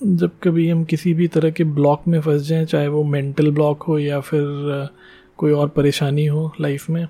जब 0.00 0.30
कभी 0.42 0.68
हम 0.68 0.84
किसी 0.84 1.12
भी 1.14 1.26
तरह 1.28 1.50
के 1.50 1.64
ब्लॉक 1.64 2.02
में 2.08 2.20
फंस 2.20 2.42
जाएँ, 2.42 2.64
चाहे 2.64 2.88
वो 2.88 3.02
मेंटल 3.04 3.50
ब्लॉक 3.50 3.82
हो 3.82 3.98
या 3.98 4.20
फिर 4.20 4.88
कोई 5.38 5.52
और 5.52 5.68
परेशानी 5.68 6.24
हो 6.26 6.52
लाइफ 6.60 6.88
में 6.90 7.06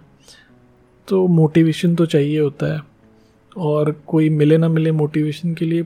तो 1.09 1.27
मोटिवेशन 1.29 1.95
तो 1.95 2.07
चाहिए 2.07 2.39
होता 2.41 2.73
है। 2.75 2.81
और 3.57 3.91
कोई 4.07 4.29
मिले 4.31 4.57
ना 4.59 4.69
मिले 4.69 4.93
मोटिवेशन 4.93 5.55
के 5.55 5.65
लिए 5.65 5.85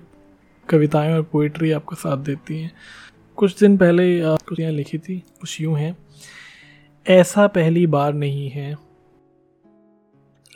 कविताएँ 0.69 1.13
और 1.13 1.23
पोइट्री 1.23 1.71
आपका 1.73 1.97
साथ 1.97 2.25
देती 2.25 2.61
हैं। 2.61 2.71
कुछ 3.39 3.59
दिन 3.61 3.77
पहले 3.77 4.21
कुछ 4.23 4.61
यहाँ 4.61 4.73
लिखी 4.73 4.99
थी, 4.99 5.19
कुछ 5.41 5.61
यूँ 5.61 5.77
हैं। 5.79 5.97
ऐसा 7.07 7.47
पहली 7.47 7.87
बार 7.87 8.13
नहीं 8.15 8.49
है, 8.51 8.77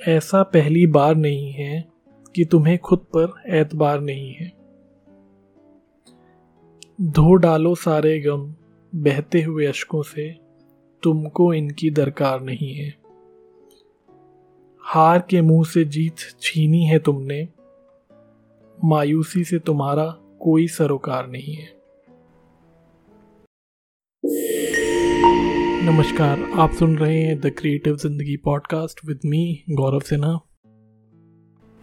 ऐसा 0.00 0.42
पहली 0.45 0.86
बार 0.88 1.14
नहीं 1.16 1.52
है 1.52 1.84
कि 2.34 2.45
तुम्हें 2.45 2.79
खुद 2.79 3.06
पर 3.16 3.32
एतबार 3.56 4.00
नहीं 4.00 4.32
है। 4.32 4.52
धो 7.00 7.34
डालो 7.34 7.74
सारे 7.74 8.21
गम, 8.21 8.54
बहते 8.94 9.43
हुए 9.43 9.66
अशकों 9.66 10.02
से। 10.02 10.36
तुमको 11.02 11.54
इनकी 11.54 11.90
दरकार 11.90 12.40
नहीं 12.40 12.75
है। 12.75 12.94
हार 14.80 15.26
के 15.30 15.40
मुँह 15.40 15.64
से 15.64 15.85
जीत 15.85 16.14
छीनी 16.40 16.85
है 16.86 16.99
तुमने। 16.99 17.49
मायूसी 18.85 19.44
से 19.44 19.58
तुम्हारा 19.58 20.07
कोई 20.40 20.68
सरोकार 20.68 21.26
नहीं 21.26 21.54
है। 21.54 21.68
नमस्कार, 25.86 26.50
आप 26.54 26.72
सुन 26.72 26.99
रहे 26.99 27.22
हैं 27.22 27.40
the 27.40 27.46
creative 27.46 27.96
Zindagi 27.96 28.36
podcast 28.36 29.00
with 29.04 29.21
me 29.24 29.64
Gaurav 29.71 30.00
Sinha. 30.00 30.40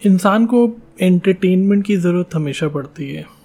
इंसान 0.06 0.46
को 0.46 0.76
एंटरटेनमेंट 1.02 1.86
की 1.86 1.98
ज़रूरत 1.98 2.30
हमेशा 2.36 2.68
पड़ती 2.68 3.14
है। 3.14 3.41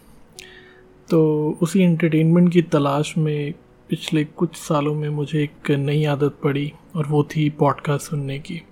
तो 1.10 1.19
उसी 1.62 1.83
एंटरटेनमेंट 1.83 2.52
की 2.52 2.62
तलाश 2.62 3.16
में 3.19 3.55
पिछले 3.88 4.24
कुछ 4.24 4.56
सालों 4.56 4.95
में 4.95 5.09
मुझे 5.09 5.43
एक 5.43 5.71
नई 5.71 6.04
आदत 6.04 6.38
पड़ी 6.43 6.73
और 6.96 7.07
वो 7.07 7.23
थी 7.24 7.48
पॉडकास्ट 7.51 8.10
सुनने 8.10 8.38
की। 8.38 8.63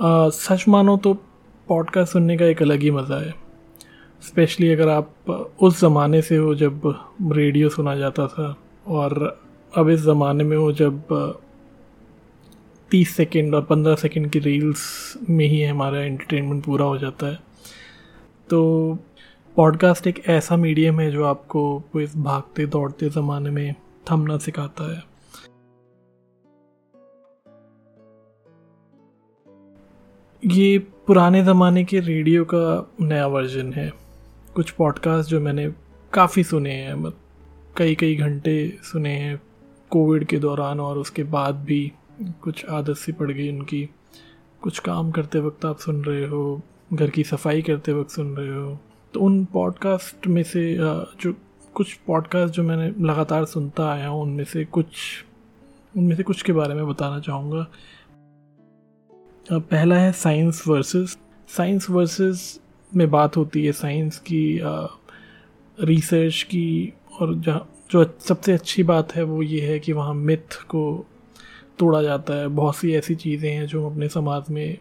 आ, 0.00 0.28
सच 0.28 0.64
मानो 0.68 0.96
तो 0.96 1.14
पॉडकास्ट 1.68 2.12
सुनने 2.12 2.36
का 2.36 2.44
एक 2.44 2.62
अलग 2.62 2.82
ही 2.82 2.90
मज़ा 2.90 3.16
है। 3.16 3.34
स्पेशली 4.22 4.70
अगर 4.70 4.88
आप 4.88 5.30
उस 5.62 5.80
ज़माने 5.80 6.22
से 6.22 6.36
हो 6.36 6.54
जब 6.54 6.94
रेडियो 7.32 7.68
सुना 7.68 7.96
जाता 7.96 8.26
था 8.26 8.54
और 8.86 9.40
अब 9.76 9.88
इस 9.88 10.00
ज़माने 10.00 10.44
में 10.44 10.56
हो 10.56 10.72
जब 10.72 11.02
तीस 12.90 13.16
सेकंड 13.16 13.54
और 13.54 13.62
पंद्रह 13.62 13.94
सेकंड 13.94 14.30
की 14.30 14.38
रील्स 14.38 15.14
में 15.30 15.46
ही 15.46 15.62
हमारा 15.62 16.00
एंटरटेनमेंट 16.00 16.64
पूरा 16.64 16.84
हो 16.84 16.98
जाता 16.98 17.26
है। 17.26 17.38
तो 18.50 18.98
पॉडकास्ट 19.56 20.06
एक 20.06 20.22
ऐसा 20.28 20.56
मीडियम 20.56 21.00
है 21.00 21.10
जो 21.10 21.24
आपको 21.24 21.82
इस 22.00 22.16
भागते, 22.16 22.66
दौड़ते 22.66 23.08
ज़माने 23.08 23.50
में 23.50 23.74
थमना 24.10 24.38
सिखाता 24.38 24.92
है। 24.92 25.02
ये 30.44 30.78
पुराने 30.78 31.44
ज़माने 31.44 31.84
के 31.84 32.00
रेडियो 32.00 32.44
का 32.44 32.94
नया 33.00 33.26
वर्जन 33.26 33.72
है। 33.72 33.92
कुछ 34.54 34.70
पॉडकास्ट 34.70 35.30
जो 35.30 35.40
मैंने 35.40 35.72
काफ़ी 36.12 36.44
सुने 36.44 36.72
हैं 36.72 36.94
मतलब 36.94 37.20
कई 37.76 37.94
कई 37.94 38.16
घंटे 38.16 38.78
सुने 38.82 39.12
हैं 39.12 39.42
कोविड 39.90 40.24
के 40.24 40.38
दौरान 40.38 40.80
और 40.80 40.98
उसके 40.98 41.22
बाद 41.22 41.54
भी 41.54 41.92
कुछ 42.42 42.66
आदत 42.66 42.96
सी 42.96 43.12
पड़ 43.12 43.30
गई 43.32 43.58
उनकी। 43.58 43.88
कुछ 44.62 44.78
काम 44.78 45.10
करते 45.10 45.40
वक्त 45.40 45.64
आप 45.64 45.78
सुन 45.78 46.04
रहे 46.04 46.26
हो, 46.26 46.60
घर 46.92 47.10
की 47.10 47.24
सफ़ाई 47.24 47.62
करते 47.62 47.92
वक्त 47.92 48.10
सुन 48.10 48.36
रहे 48.36 48.54
हो 48.54 48.78
तो 49.16 49.20
उन 49.20 49.44
पॉडकास्ट 49.44 50.26
में 50.26 50.42
से 50.42 50.62
जो 51.20 51.32
कुछ 51.74 51.92
पॉडकास्ट 52.06 52.54
जो 52.54 52.62
मैंने 52.62 53.06
लगातार 53.06 53.44
सुनता 53.44 53.88
आया 53.92 54.08
हूँ, 54.08 54.22
उनमें 54.22 54.44
से 54.44 54.64
कुछ, 54.64 54.86
उनमें 55.96 56.16
से 56.16 56.22
कुछ 56.22 56.42
के 56.42 56.52
बारे 56.52 56.74
में 56.74 56.86
बताना 56.88 57.20
चाहूँगा। 57.20 57.66
पहला 59.52 59.96
है 59.96 60.12
साइंस 60.12 60.62
वर्सेस 60.68 61.16
साइंस 61.48 61.90
वर्सेस 61.90 62.60
में 62.94 63.10
बात 63.10 63.36
होती 63.36 63.64
है 63.66 63.72
साइंस 63.72 64.18
की 64.18 64.60
रिसर्च 65.78 66.42
की, 66.42 66.92
और 67.20 67.34
जहाँ, 67.34 67.68
जो 67.90 68.04
सबसे 68.20 68.52
अच्छी 68.52 68.82
बात 68.82 69.14
है 69.14 69.22
वो 69.22 69.42
ये 69.42 69.60
है 69.60 69.78
कि 69.78 69.92
वहाँ 69.92 70.14
मिथ 70.14 70.62
को 70.68 71.06
तोड़ा 71.78 72.02
जाता 72.02 72.34
है। 72.34 72.48
बहुत 72.48 72.76
सी 72.76 72.94
ऐसी 72.94 73.14
चीज़ें 73.14 73.52
हैं 73.52 73.66
जो 73.66 73.86
हम 73.86 73.92
अपने 73.92 74.08
समाज 74.08 74.42
में 74.50 74.78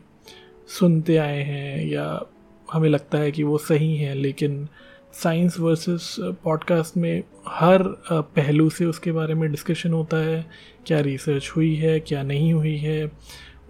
सुनते 0.67 1.17
आए 1.17 1.41
हैं 1.43 1.85
या 1.85 2.25
हमें 2.73 2.89
लगता 2.89 3.17
है 3.17 3.31
कि 3.31 3.43
वो 3.43 3.57
सही 3.57 3.95
हैं, 3.97 4.15
लेकिन 4.15 4.67
साइंस 5.13 5.59
वर्सेस 5.59 6.15
पॉडकास्ट 6.19 6.97
में 6.97 7.23
हर 7.47 7.83
पहलू 8.11 8.69
से 8.69 8.85
उसके 8.85 9.11
बारे 9.11 9.33
में 9.33 9.49
डिस्कशन 9.51 9.93
होता 9.93 10.17
है, 10.17 10.45
क्या 10.87 10.99
रिसर्च 10.99 11.51
हुई 11.55 11.75
है, 11.75 11.99
क्या 11.99 12.23
नहीं 12.23 12.53
हुई 12.53 12.77
है, 12.77 13.11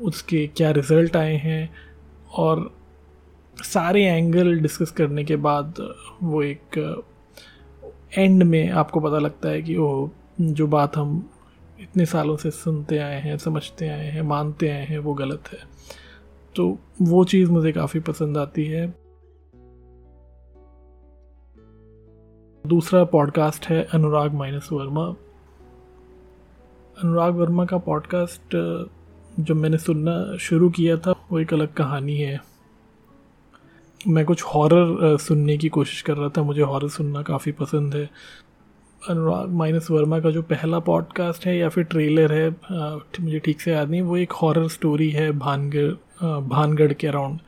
उसके 0.02 0.48
क्या 0.48 0.72
रिज़ल्ट 0.72 1.16
आए 1.16 1.36
हैं, 1.36 1.70
और 2.34 2.72
सारे 3.64 4.06
एंगल 4.06 4.60
डिस्कस 4.60 4.92
करने 4.92 5.24
के 5.24 5.36
बाद 5.36 5.76
वो 6.24 6.44
एक 6.44 7.04
एंड 8.18 8.44
में 8.44 8.70
आपको 8.70 9.00
पता 9.00 9.20
लगता 9.20 9.50
है 9.50 9.62
कि 9.62 9.78
वो 9.78 10.12
जो 10.42 10.68
बात 10.68 10.98
हम 10.98 11.30
इतने 11.82 12.06
सालों 12.06 12.38
से 12.38 12.52
सुनते 12.52 12.98
आए 12.98 13.20
हैं, 13.22 13.38
समझते 13.38 13.88
आए 13.88 14.06
हैं, 14.06 14.22
मानते 14.22 14.70
आए 14.70 14.86
हैं, 14.86 15.00
वो 15.00 15.14
गलत 15.14 15.44
है। 15.54 15.75
तो 16.56 16.78
वो 17.02 17.24
चीज़ 17.26 17.50
मुझे 17.52 17.72
काफ़ी 17.72 18.00
पसंद 18.00 18.38
आती 18.38 18.66
है। 18.66 18.88
दूसरा 22.64 23.04
पॉडकास्ट 23.04 23.66
है 23.66 23.84
अनुराग 23.94 24.34
माइनस 24.34 24.70
वर्मा। 24.72 25.06
अनुराग 27.04 27.34
वर्मा 27.34 27.66
का 27.66 27.78
पॉडकास्ट 27.78 28.56
जब 29.40 29.56
मैंने 29.56 29.78
सुनना 29.78 30.38
शुरू 30.38 30.70
किया 30.70 30.98
था, 30.98 31.12
वो 31.32 31.40
एक 31.40 31.54
अलग 31.54 31.74
कहानी 31.74 32.18
है। 32.18 32.40
मैं 34.08 34.26
कुछ 34.26 34.44
हॉरर 34.44 35.18
सुनने 35.18 35.58
की 35.58 35.70
कोशिश 35.70 36.02
कर 36.02 36.18
रहा 36.18 36.30
था, 36.30 36.44
मुझे 36.44 36.62
हॉरर 36.62 36.90
सुनना 36.90 37.22
काफ़ी 37.22 37.52
पसंद 37.52 37.96
है। 37.96 38.10
अनुराग 39.10 39.50
माइनस 39.50 39.92
वर्मा 39.92 40.20
का 40.20 40.32
जो 40.32 40.42
पहला 40.42 40.80
पॉडकास्ट 40.80 41.46
है 41.46 41.58
या 41.58 41.70
फिर 41.70 41.84
ट्रेलर 41.84 42.34
है 42.34 42.50
मुझे 43.22 43.40
ठीक 43.40 43.62
से 43.62 43.72
याद 43.72 43.90
नहीं, 43.90 44.02
वो 44.02 44.18
एक 44.18 44.32
हॉरर 44.32 44.68
स्टोरी 44.68 45.10
है, 45.10 45.32
भानगढ़। 45.40 45.94
भानगढ़ 46.24 46.94
के 46.94 47.08
अराउंड 47.08 47.40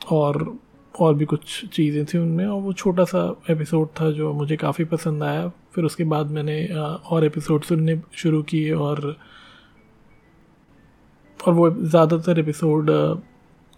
और 0.00 0.58
और 0.94 1.14
भी 1.14 1.24
कुछ 1.24 1.64
चीज़ें 1.72 2.04
थी 2.04 2.18
उनमें, 2.18 2.46
और 2.46 2.60
वो 2.62 2.72
छोटा 2.72 3.04
सा 3.04 3.20
एपिसोड 3.50 3.88
था 4.00 4.10
जो 4.10 4.32
मुझे 4.32 4.56
काफ़ी 4.56 4.84
पसंद 4.84 5.22
आया. 5.22 5.48
फिर 5.74 5.84
उसके 5.84 6.04
बाद 6.04 6.30
मैंने 6.30 6.66
और 7.10 7.24
एपिसोड 7.24 7.64
सुनने 7.64 8.00
शुरू 8.12 8.42
किए 8.42 8.72
और 8.72 9.16
और 11.40 11.54
वो 11.54 11.70
ज़्यादातर 11.70 12.38
एपिसोड 12.38 12.90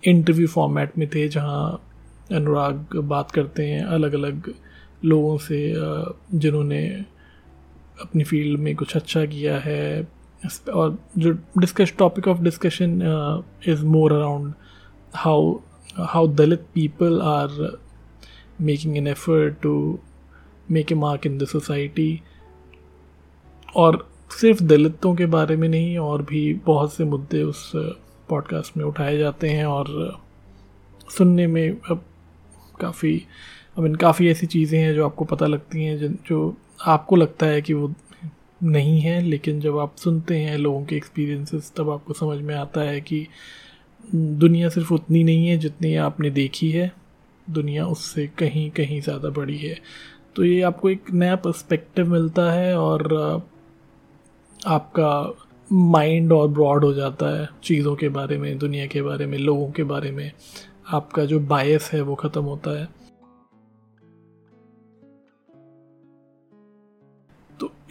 इंटरव्यू 0.03 0.47
फॉर्मेट 0.49 0.99
में 0.99 1.09
थे 1.09 1.29
जहाँ 1.29 1.87
अनुराग 2.33 2.97
बात 2.97 3.31
करते 3.31 3.67
हैं 3.67 3.85
अलग 3.85 4.13
अलग 4.13 4.53
लोगों 5.05 5.37
से 5.39 5.59
जिन्होंने 6.35 6.87
अपनी 8.01 8.25
फ़ील्ड 8.25 8.61
में 8.61 8.75
कुछ 8.77 8.97
अच्छा 8.97 9.25
किया 9.27 9.59
है 9.59 10.09
और 10.75 10.99
जो 11.19 11.33
discuss 11.33 11.95
topic 11.99 12.29
of 12.29 12.39
discussion 12.39 13.03
is 13.67 13.85
more 13.85 14.13
around 14.13 14.55
how 15.15 15.59
how 15.99 16.29
Dalit 16.29 16.67
people 16.75 17.21
are 17.23 17.79
making 18.61 18.97
an 18.97 19.07
effort 19.07 19.55
to 19.63 19.99
make 20.71 20.93
a 20.93 20.95
mark 20.95 21.27
in 21.27 21.39
the 21.39 21.45
society 21.45 22.23
और 23.77 24.11
सिर्फ़ 24.41 24.63
दलितों 24.63 25.15
के 25.15 25.27
बारे 25.27 25.57
में 25.57 25.69
नहीं, 25.69 25.99
और 25.99 26.23
भी 26.23 26.55
बहुत 26.55 26.93
से 26.93 27.05
मुद्दे 27.05 27.43
उस 27.43 27.73
पॉडकास्ट 28.29 28.77
में 28.77 28.85
उठाए 28.85 29.19
जाते 29.19 29.49
हैं 29.49 29.65
और 29.65 30.19
सुनने 31.19 31.47
में 31.47 31.77
अब 31.91 32.05
काफ़ी 32.81 33.27
आई 33.79 33.83
मीन 33.83 33.95
काफ़ी 33.95 34.29
ऐसी 34.29 34.47
चीज़ें 34.47 34.81
हैं 34.81 34.95
जो 34.95 35.05
आपको 35.05 35.25
पता 35.25 35.47
लगती 35.47 35.85
हैं 35.85 36.19
जो 36.29 36.57
आपको 36.87 37.17
लगता 37.17 37.47
है 37.47 37.63
कि 37.63 37.73
वो 37.73 37.95
नहीं 38.61 39.01
है, 39.01 39.21
लेकिन 39.23 39.61
जब 39.61 39.79
आप 39.79 39.97
सुनते 39.97 40.39
हैं 40.39 40.57
लोगों 40.59 40.85
के 40.85 40.97
एक्सपीरियंसेस 40.97 41.73
तब 41.77 41.91
आपको 41.91 42.13
समझ 42.15 42.39
में 42.39 42.55
आता 42.55 42.81
है 42.81 43.01
कि 43.01 43.27
दुनिया 44.05 44.69
सिर्फ़ 44.69 44.93
उतनी 44.95 45.23
नहीं 45.25 45.47
है 45.47 45.57
जितनी 45.59 45.95
आपने 45.99 46.31
देखी 46.31 46.71
है। 46.71 46.91
दुनिया 47.47 47.87
उससे 47.87 48.27
कहीं 48.39 48.71
कहीं 48.71 49.01
ज़्यादा 49.01 49.29
बड़ी 49.31 49.57
है। 49.59 49.77
तो 50.37 50.45
ये 50.45 50.61
आपको 50.63 50.91
एक 50.91 51.11
नया 51.13 51.37
पर्सपेक्टिव 51.37 52.13
मिलता 52.13 52.51
है 52.53 52.77
और 52.79 53.15
आपका 54.61 55.35
माइंड 55.69 56.33
और 56.33 56.49
ब्रॉड 56.49 56.85
हो 56.85 56.93
जाता 56.93 57.27
है 57.39 57.49
चीज़ों 57.65 57.95
के 57.97 58.09
बारे 58.09 58.39
में, 58.39 58.57
दुनिया 58.59 58.87
के 58.87 59.03
बारे 59.03 59.27
में, 59.27 59.39
लोगों 59.39 59.71
के 59.71 59.85
बारे 59.85 60.11
में। 60.11 60.31
आपका 60.89 61.25
जो 61.25 61.41
बायस 61.41 61.91
है 61.93 62.01
वो 62.01 62.15
ख़त्म 62.15 62.43
होता 62.43 62.79
है। 62.81 62.89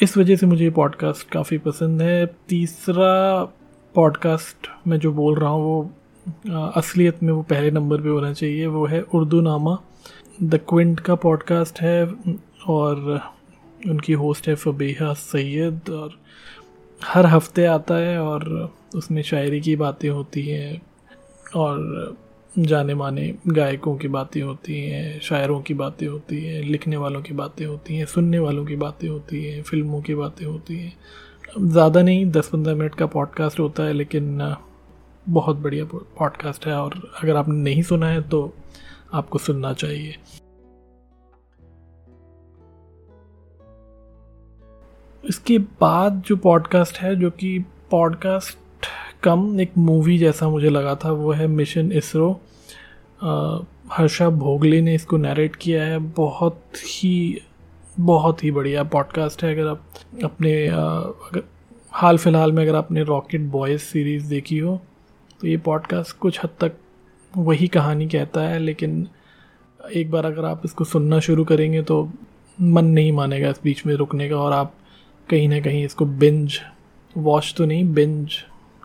इस 0.01 0.17
वजह 0.17 0.35
से 0.35 0.45
मुझे 0.45 0.63
ये 0.63 0.69
पॉडकास्ट 0.69 1.29
काफ़ी 1.29 1.57
पसंद 1.57 2.01
है। 2.01 2.25
तीसरा 2.25 3.43
पॉडकास्ट 3.95 4.67
मैं 4.87 4.99
जो 4.99 5.11
बोल 5.13 5.39
रहा 5.39 5.49
हूँ, 5.49 5.63
वो 5.63 5.91
असलियत 6.75 7.23
में 7.23 7.33
वो 7.33 7.41
पहले 7.41 7.71
नंबर 7.71 8.01
पे 8.01 8.09
होना 8.09 8.33
चाहिए, 8.33 8.65
वो 8.65 8.85
है 8.85 9.01
उर्दू 9.01 9.41
नामा 9.41 9.77
द 10.43 10.59
क्विंट 10.69 10.99
का 10.99 11.15
पॉडकास्ट 11.15 11.81
है, 11.81 12.13
और 12.67 13.21
उनकी 13.87 14.13
होस्ट 14.13 14.47
है 14.47 14.55
फबीहा 14.55 15.13
सैयद, 15.13 15.89
और 15.89 16.19
हर 17.03 17.25
हफ़्ते 17.25 17.65
आता 17.65 17.95
है, 17.95 18.21
और 18.21 18.71
उसमें 18.95 19.21
शायरी 19.21 19.61
की 19.61 19.75
बातें 19.75 20.09
होती 20.09 20.41
हैं, 20.41 20.81
और 21.55 21.79
जाने 22.55 22.93
माने 22.95 23.33
गायकों 23.47 23.95
की 23.97 24.07
बातें 24.07 24.41
होती 24.41 24.79
हैं, 24.81 25.19
शायरों 25.19 25.59
की 25.61 25.73
बातें 25.73 26.07
होती 26.07 26.43
हैं, 26.43 26.61
लिखने 26.63 26.97
वालों 26.97 27.21
की 27.21 27.33
बातें 27.33 27.65
होती 27.65 27.95
हैं, 27.95 28.05
सुनने 28.05 28.39
वालों 28.39 28.65
की 28.65 28.75
बातें 28.75 29.07
होती 29.07 29.43
हैं, 29.45 29.61
फ़िल्मों 29.63 30.01
की 30.01 30.15
बातें 30.15 30.45
होती 30.45 30.77
हैं। 30.79 30.93
ज़्यादा 31.61 32.01
नहीं 32.01 32.25
दस 32.25 32.47
पंद्रह 32.47 32.75
मिनट 32.75 32.95
का 32.95 33.05
पॉडकास्ट 33.05 33.59
होता 33.59 33.83
है, 33.83 33.93
लेकिन 33.93 34.55
बहुत 35.25 35.57
बढ़िया 35.57 35.85
पॉडकास्ट 35.93 36.65
है 36.67 36.73
और 36.73 36.93
अगर 37.23 37.35
आपने 37.35 37.55
नहीं 37.55 37.81
सुना 37.83 38.09
है 38.09 38.21
तो 38.29 38.53
आपको 39.13 39.37
सुनना 39.39 39.73
चाहिए। 39.73 40.15
इसके 45.23 45.57
बाद 45.81 46.21
जो 46.27 46.35
पॉडकास्ट 46.37 46.97
है, 46.97 47.15
जो 47.15 47.29
कि 47.29 47.57
पॉडकास्ट 47.91 48.57
कम 49.23 49.59
एक 49.61 49.71
मूवी 49.77 50.17
जैसा 50.17 50.49
मुझे 50.49 50.69
लगा 50.69 50.93
था, 50.95 51.11
वो 51.11 51.31
है 51.31 51.47
मिशन 51.47 51.91
इसरो 51.91 52.31
हर्षा 53.91 54.29
भोगले 54.29 54.81
ने 54.81 54.93
इसको 54.95 55.17
नरेट 55.17 55.55
किया 55.55 55.83
है। 55.83 55.97
बहुत 55.97 56.61
ही 56.85 57.41
बहुत 57.99 58.43
ही 58.43 58.51
बढ़िया 58.51 58.83
पॉडकास्ट 58.83 59.43
है। 59.43 59.53
अगर 59.53 59.67
आप 59.67 59.83
अपने 60.23 60.53
अगर 60.67 61.43
हाल 61.91 62.17
फ़िलहाल 62.17 62.51
में 62.51 62.63
अगर 62.63 62.75
आपने 62.75 63.03
रॉकेट 63.03 63.41
बॉयज़ 63.41 63.81
सीरीज़ 63.81 64.29
देखी 64.29 64.57
हो 64.57 64.79
तो 65.41 65.47
ये 65.47 65.57
पॉडकास्ट 65.57 66.17
कुछ 66.17 66.39
हद 66.43 66.49
तक 66.59 66.77
वही 67.33 67.67
कहानी 67.67 68.07
कहता 68.07 68.41
है। 68.41 68.59
लेकिन 68.59 69.07
एक 69.95 70.11
बार 70.11 70.25
अगर 70.25 70.45
आप 70.45 70.61
इसको 70.65 70.83
सुनना 70.83 71.19
शुरू 71.19 71.43
करेंगे 71.43 71.81
तो 71.81 72.03
मन 72.61 72.85
नहीं 72.85 73.11
मानेगा 73.11 73.49
इस 73.49 73.59
बीच 73.63 73.85
में 73.85 73.93
रुकने 73.95 74.29
का। 74.29 74.37
और 74.37 74.53
आप 74.53 74.73
कहीं 75.29 75.49
ना 75.49 75.59
कहीं 75.59 75.83
इसको 75.85 76.05
बिंज 76.05 76.59
वॉच 77.15 77.53
तो 77.57 77.65
नहीं 77.65 77.93
बिंज 77.93 78.31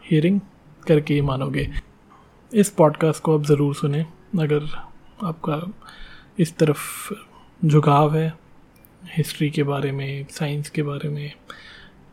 हियरिंग 0.04 0.40
करके 0.88 1.14
ही 1.14 1.20
मानोगे। 1.20 1.68
इस 2.52 2.70
पॉडकास्ट 2.70 3.22
को 3.22 3.38
आप 3.38 3.44
ज़रूर 3.44 3.74
सुने। 3.74 4.00
अगर 4.40 4.64
आपका 5.24 5.60
इस 6.38 6.56
तरफ़ 6.56 7.12
झुकाव 7.66 8.16
है 8.16 8.32
हिस्ट्री 9.16 9.50
के 9.50 9.62
बारे 9.62 9.92
में 9.92 10.26
साइंस 10.30 10.70
के 10.70 10.82
बारे 10.82 11.08
में 11.08 11.32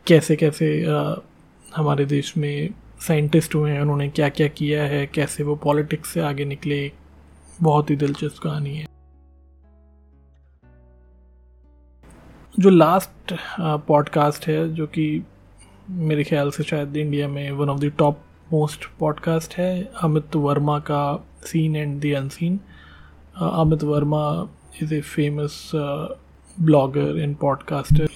कैसे 0.06 0.36
कैसे 0.36 0.68
आ, 0.86 1.14
हमारे 1.76 2.04
देश 2.04 2.36
में 2.36 2.74
साइंटिस्ट 3.00 3.54
हुए 3.54 3.70
हैं 3.70 3.80
उन्होंने 3.80 4.08
क्या 4.08 4.28
क्या 4.28 4.48
किया 4.48 4.82
है 4.84 5.06
कैसे 5.06 5.44
वो 5.44 5.56
पॉलिटिक्स 5.56 6.08
से 6.08 6.20
आगे 6.20 6.44
निकले 6.44 6.92
बहुत 7.60 7.90
ही 7.90 7.96
दिलचस्प 7.96 8.42
कहानी 8.42 8.74
है। 8.76 8.86
जो 12.58 12.70
लास्ट 12.70 13.34
पॉडकास्ट 13.60 14.46
है 14.46 14.74
जो 14.74 14.86
कि 14.86 15.24
मेरे 15.90 16.24
ख्याल 16.24 16.50
से 16.50 16.62
शायद 16.62 16.96
इंडिया 16.96 17.28
में 17.28 17.50
one 17.50 17.68
of 17.68 17.80
the 17.80 17.92
top 17.98 18.20
most 18.52 18.84
podcast 18.98 19.54
है। 19.54 19.92
अमित 20.02 20.36
वर्मा 20.36 20.78
का 20.80 21.28
seen 21.42 21.76
and 21.76 22.00
the 22.02 22.14
unseen 22.14 22.60
Amit 23.36 23.82
Verma 23.82 24.48
is 24.82 24.94
a 24.94 25.00
famous 25.00 25.70
blogger 26.60 27.18
and 27.18 27.36
podcaster 27.36 28.08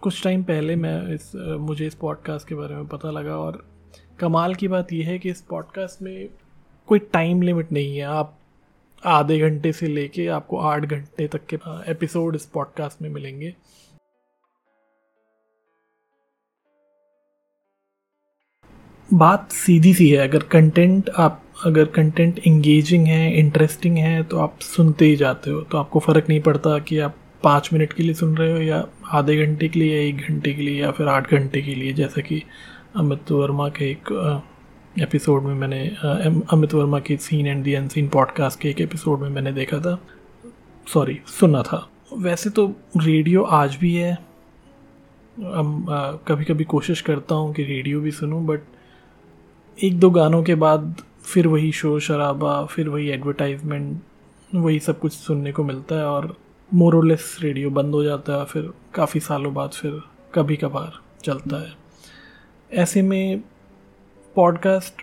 कुछ 0.00 0.22
टाइम 0.24 0.42
पहले 0.42 0.76
मैं 0.76 1.14
इस 1.14 1.32
मुझे 1.60 1.86
इस 1.86 1.94
पॉडकास्ट 1.94 2.48
के 2.48 2.54
बारे 2.54 2.74
में 2.74 2.86
पता 2.86 3.10
लगा 3.10 3.36
और 3.36 3.64
कमाल 4.18 4.54
की 4.54 4.68
बात 4.68 4.92
यह 4.92 5.08
है 5.08 5.18
कि 5.18 5.30
इस 5.30 5.40
पॉडकास्ट 5.40 6.02
में 6.02 6.28
कोई 6.86 6.98
टाइम 6.98 7.42
लिमिट 7.42 7.72
नहीं 7.72 7.96
है। 7.96 8.02
आप 8.02 8.36
आधे 9.06 9.38
घंटे 9.38 9.72
से 9.72 9.86
लेके 9.86 10.26
आपको 10.26 10.58
आठ 10.58 10.84
घंटे 10.84 11.28
तक 11.28 11.46
के 11.46 11.58
एपिसोड 11.90 12.34
इस 12.34 12.46
पॉडकास्ट 12.46 13.02
में 13.02 13.10
मिलेंगे। 13.10 13.54
बात 19.10 19.52
सीधी 19.52 19.92
सी 19.94 20.08
है, 20.10 20.28
अगर 20.28 20.42
कंटेंट 20.42 21.08
आप, 21.18 21.42
अगर 21.64 21.84
कंटेंट 21.84 22.38
इंगेजिंग 22.46 23.06
है 23.06 23.32
इंटरेस्टिंग 23.38 23.96
है 23.98 24.22
तो 24.22 24.38
आप 24.38 24.58
सुनते 24.60 25.04
ही 25.04 25.16
जाते 25.16 25.50
हो 25.50 25.60
तो 25.62 25.78
आपको 25.78 25.98
फ़र्क 25.98 26.28
नहीं 26.28 26.40
पड़ता 26.40 26.78
कि 26.78 26.98
आप 26.98 27.16
पाँच 27.42 27.68
मिनट 27.72 27.92
के 27.92 28.02
लिए 28.02 28.14
सुन 28.14 28.36
रहे 28.36 28.52
हो 28.52 28.58
या 28.58 28.84
आधे 29.08 29.36
घंटे 29.46 29.68
के 29.68 29.78
लिए 29.80 29.96
या 29.96 30.08
एक 30.08 30.16
घंटे 30.28 30.54
के 30.54 30.62
लिए 30.62 30.80
या 30.82 30.90
फिर 30.90 31.08
आठ 31.08 31.30
घंटे 31.30 31.62
के 31.62 31.74
लिए। 31.74 31.92
जैसा 31.92 32.20
कि 32.20 32.42
अमित 32.96 33.32
वर्मा 33.32 33.68
के 33.68 33.90
एक 33.90 34.42
एपिसोड 34.96 35.42
में 35.42 35.54
मैंने 35.54 35.86
अमित 36.52 36.74
वर्मा 36.74 37.00
की 37.00 37.16
seen 37.16 37.46
and 37.46 37.62
the 37.64 37.74
unseen 37.74 38.08
podcast 38.08 38.60
के 38.60 38.68
एक 38.68 38.80
एपिसोड 38.80 39.20
में 39.20 39.28
मैंने 39.28 39.52
देखा 39.52 39.78
था। 39.78 39.98
सॉरी 40.86 41.20
सुना 41.40 41.62
था। 41.62 41.86
वैसे 42.18 42.50
तो 42.50 42.66
रेडियो 42.96 43.42
आज 43.42 43.76
भी 43.76 43.94
है। 43.94 44.12
हम 45.36 45.86
कभी 46.28 46.44
कभी 46.44 46.64
कोशिश 46.64 47.00
करता 47.00 47.34
हूँ 47.34 47.52
कि 47.54 47.64
रेडियो 47.64 48.00
भी 48.00 48.10
सुनूँ 48.10 48.44
बट 48.46 48.60
एक 49.84 49.98
दो 50.00 50.08
गानों 50.10 50.42
के 50.42 50.54
बाद 50.54 50.96
फिर 51.24 51.46
वही 51.46 51.70
शोर 51.72 52.00
शराबा, 52.00 52.64
फिर 52.64 52.88
वही 52.88 53.08
एडवर्टाइजमेंट 53.10 54.00
वही 54.50 54.78
सब 54.80 54.98
कुछ 55.00 55.12
सुनने 55.12 55.52
को 55.52 55.64
मिलता 55.64 55.96
है 55.96 56.04
और 56.04 56.36
मोरलेस 56.70 57.36
रेडियो 57.42 57.70
बंद 57.70 57.94
हो 57.94 58.02
जाता 58.04 58.38
है, 58.38 58.44
फिर 58.44 58.70
काफ़ी 58.94 59.20
सालों 59.20 59.52
बाद 59.54 59.70
फिर 59.70 60.00
कभी 60.34 60.56
कभार 60.56 61.00
चलता 61.24 61.60
है। 61.60 61.72
ऐसे 62.70 63.02
में 63.02 63.42
पॉडकास्ट 64.36 65.02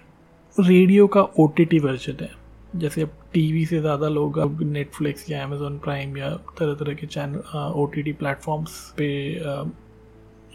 रेडियो 0.57 1.07
का 1.07 1.21
ओ 1.21 1.47
टी 1.57 1.79
वर्जन 1.79 2.23
है। 2.23 2.29
जैसे 2.75 3.01
अब 3.01 3.17
टीवी 3.33 3.65
से 3.65 3.79
ज़्यादा 3.79 4.07
लोग 4.09 4.37
अब 4.39 4.61
नेटफ्लिक्स 4.63 5.29
या 5.31 5.43
अमेज़ोन 5.43 5.77
प्राइम 5.79 6.17
या 6.17 6.29
तरह 6.59 6.73
तरह 6.75 6.93
के 6.93 7.07
channel 7.07 7.71
O 7.75 7.85
T 7.85 8.01
T 8.03 8.13
platforms 8.13 8.79
पे 8.97 9.09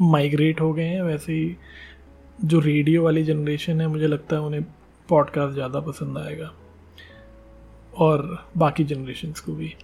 माइग्रेट 0.03 0.61
हो 0.61 0.73
गए 0.73 0.85
हैं, 0.85 1.03
वैसे 1.03 1.33
ही 1.33 1.57
जो 2.45 2.61
रेडियो 2.61 3.03
वाली 3.05 3.25
जनरेशन 3.25 3.81
है 3.81 3.87
मुझे 3.87 4.07
लगता 4.07 4.37
है 4.37 4.43
उन्हें 4.43 4.63
पॉडकास्ट 5.09 5.55
ज़्यादा 5.55 5.81
पसंद 5.81 6.19
आएगा। 6.19 6.53
और 7.97 8.45
बाकी 8.57 8.85
जनरेशन्स 8.85 9.41
को 9.41 9.53
भी। 9.53 9.75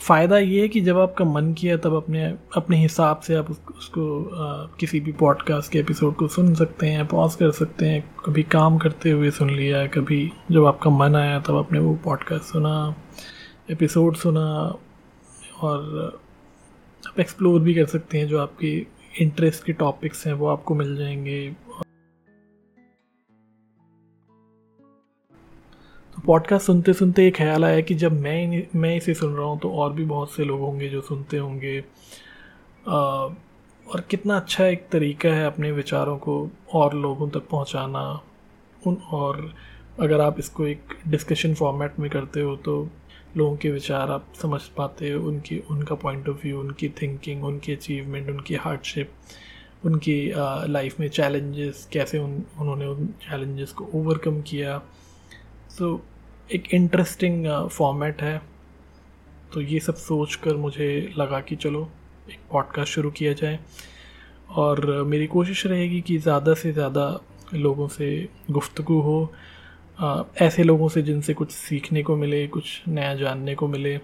फ़ायदा 0.00 0.38
ये 0.38 0.60
है 0.62 0.68
कि 0.68 0.80
जब 0.80 0.98
आपका 0.98 1.24
मन 1.24 1.52
किया 1.52 1.76
तब 1.76 1.94
अपने 1.94 2.38
अपने 2.56 2.76
हिसाब 2.76 3.20
से 3.20 3.34
आप 3.34 3.50
उसको, 3.50 3.74
उसको 3.74 4.24
आ, 4.24 4.66
किसी 4.80 5.00
भी 5.00 5.12
पॉडकास्ट 5.12 5.72
के 5.72 5.78
एपिसोड 5.78 6.14
को 6.14 6.28
सुन 6.28 6.54
सकते 6.54 6.86
हैं 6.86 7.06
पॉज 7.06 7.34
कर 7.34 7.50
सकते 7.50 7.86
हैं 7.86 8.14
कभी 8.26 8.42
काम 8.42 8.78
करते 8.78 9.10
हुए 9.10 9.30
सुन 9.30 9.50
लिया 9.50 9.86
कभी 9.86 10.32
जब 10.50 10.64
आपका 10.64 10.90
मन 10.90 11.16
आया 11.16 11.40
तब 11.40 11.56
आपने 11.56 11.78
वो 11.78 11.94
पॉडकास्ट 12.04 12.44
सुना। 12.44 12.96
एपिसोड 13.70 14.16
सुना 14.16 14.44
और 15.60 15.82
आप 17.08 17.20
एक्सप्लोर 17.20 17.60
भी 17.60 17.74
कर 17.74 17.86
सकते 17.86 18.18
हैं 18.18 18.26
जो 18.26 18.38
आपके 18.38 18.86
इंटरेस्ट 19.20 19.64
के 19.64 19.72
टॉपिक्स 19.72 20.26
हैं, 20.26 20.34
वो 20.34 20.46
आपको 20.46 20.74
मिल 20.74 20.96
जाएँगे। 20.96 21.50
तो 26.14 26.22
पॉडकास्ट 26.26 26.66
सुनते 26.66 26.92
सुनते 26.92 27.26
एक 27.26 27.36
ख्याल 27.36 27.64
आया 27.64 27.80
कि 27.80 27.94
जब 27.94 28.12
मैं 28.12 28.66
मैं 28.76 28.96
इसे 28.96 29.14
सुन 29.14 29.34
रहा 29.34 29.46
हूँ 29.46 29.58
तो 29.58 29.70
और 29.70 29.92
भी 29.92 30.04
बहुत 30.04 30.32
से 30.32 30.44
लोग 30.44 30.60
होंगे 30.60 30.88
जो 30.88 31.00
सुनते 31.00 31.38
होंगे। 31.38 31.80
और 32.88 34.00
कितना 34.10 34.36
अच्छा 34.36 34.66
एक 34.66 34.88
तरीका 34.88 35.28
है 35.28 35.46
अपने 35.46 35.72
विचारों 35.72 36.18
को 36.18 36.50
और 36.72 36.94
लोगों 36.94 37.30
तक 37.30 37.48
पहुँचाना। 37.48 38.20
उन, 38.86 38.94
और 38.94 39.54
अगर 40.00 40.20
आप 40.20 40.38
इसको 40.38 40.66
एक 40.66 40.80
डिस्कशन 41.08 41.54
फॉर्मेट 41.54 41.98
में 41.98 42.10
करते 42.10 42.40
हो 42.40 42.56
तो 42.56 42.88
लोगों 43.36 43.56
के 43.56 43.70
विचार 43.70 44.10
आप 44.10 44.32
समझ 44.42 44.60
पाते 44.76 45.10
हो 45.10 45.22
उनकी 45.28 45.58
उनका 45.70 45.94
पॉइंट 45.94 46.28
ऑफ़ 46.28 46.42
व्यू 46.42 46.60
उनकी 46.60 46.88
थिंकिंग 47.02 47.44
उनकी 47.44 47.72
अचीवमेंट 47.72 48.30
उनकी 48.30 48.54
हार्डशिप 48.54 49.12
उनकी 49.84 50.32
लाइफ 50.68 50.98
में 51.00 51.08
चैलेंजेस 51.08 51.88
कैसे 51.92 52.18
उन 52.18 52.42
उन्होंने 52.60 52.86
उन 52.86 53.06
चैलेंजेस 53.22 53.72
को 53.72 53.88
ओवरकम 53.94 54.40
किया। 54.42 54.78
सो 55.70 55.94
so, 55.94 56.54
एक 56.54 56.74
इंटरेस्टिंग 56.74 57.46
फॉर्मेट 57.68 58.22
है। 58.22 58.40
तो 59.52 59.60
ये 59.60 59.80
सब 59.80 59.94
सोच 59.94 60.34
कर 60.34 60.56
मुझे 60.56 61.12
लगा 61.18 61.40
कि 61.40 61.56
चलो 61.56 61.88
एक 62.30 62.38
पॉडकास्ट 62.52 62.92
शुरू 62.92 63.10
किया 63.10 63.32
जाए। 63.32 63.58
और 64.50 65.02
मेरी 65.06 65.26
कोशिश 65.26 65.66
रहेगी 65.66 66.00
कि 66.00 66.18
ज़्यादा 66.18 66.54
से 66.54 66.72
ज़्यादा 66.72 67.06
लोगों 67.54 67.88
से 67.88 68.28
गुफ्तु 68.50 68.82
हो 68.82 69.32
ऐसे 70.42 70.62
लोगों 70.62 70.88
से 70.88 71.02
जिनसे 71.02 71.34
कुछ 71.34 71.50
सीखने 71.50 72.02
को 72.02 72.16
मिले, 72.16 72.46
कुछ 72.48 72.82
नया 72.88 73.14
जानने 73.14 73.54
को 73.54 73.68
मिले। 73.68 73.98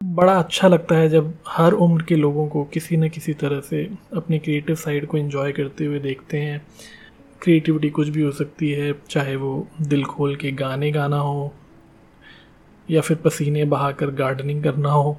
बड़ा 0.00 0.38
अच्छा 0.38 0.68
लगता 0.68 0.94
है 0.94 1.08
जब 1.08 1.32
हर 1.48 1.72
उम्र 1.72 2.02
के 2.02 2.16
लोगों 2.16 2.48
को 2.48 2.64
किसी 2.64 2.96
न 2.96 3.08
किसी 3.08 3.34
तरह 3.34 3.60
से 3.60 3.84
अपनी 4.16 4.38
क्रिएटिव 4.38 4.76
साइड 4.76 5.06
को 5.06 5.18
एंजॉय 5.18 5.52
करते 5.52 5.84
हुए 5.84 5.98
देखते 5.98 6.40
हैं। 6.40 6.66
क्रिएटिविटी 7.42 7.90
कुछ 7.90 8.08
भी 8.08 8.22
हो 8.22 8.32
सकती 8.32 8.70
है, 8.70 8.92
चाहे 9.10 9.36
वो 9.36 9.68
दिल 9.82 10.04
खोल 10.04 10.36
के 10.36 10.52
गाने 10.52 10.90
गाना 10.90 11.18
हो, 11.18 11.52
या 12.90 13.00
फिर 13.00 13.16
पसीने 13.16 13.64
बहाकर 13.64 14.10
गार्डनिंग 14.10 14.64
करना 14.64 14.90
हो। 14.90 15.16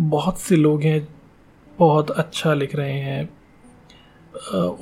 बहुत 0.00 0.38
से 0.38 0.56
लोग 0.56 0.82
हैं, 0.82 1.08
बहुत 1.78 2.10
अच्छा 2.10 2.54
लिख 2.54 2.74
रहे 2.74 2.98
हैं। 3.00 3.39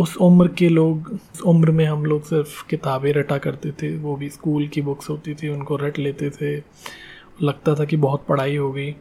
उस 0.01 0.17
उम्र 0.17 0.49
के 0.49 0.69
लोग, 0.69 1.09
उस 1.35 1.41
उम्र 1.43 1.71
में 1.71 1.85
हम 1.85 2.05
लोग 2.07 2.23
सिर्फ़ 2.23 2.67
किताबें 2.69 3.13
रटा 3.13 3.39
करते 3.39 3.71
थे, 3.73 3.97
वो 3.97 4.17
भी 4.17 4.29
स्कूल 4.31 4.67
की 4.69 4.83
बुक्स 4.83 5.09
होती 5.11 5.35
थी, 5.35 5.49
उनको 5.49 5.77
रट 5.77 5.99
लेते 5.99 6.31
थे। 6.31 6.57
लगता 7.43 7.75
था 7.75 7.85
कि 7.85 7.97
बहुत 7.97 8.25
पढ़ाई 8.29 8.57
हो 8.57 8.73
गई। 8.73 8.95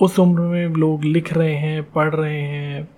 उस 0.00 0.18
उम्र 0.18 0.40
में 0.40 0.68
लोग 0.68 1.04
लिख 1.04 1.32
रहे 1.32 1.54
हैं, 1.54 1.82
पढ़ 1.92 2.14
रहे 2.14 2.40
हैं, 2.40 2.88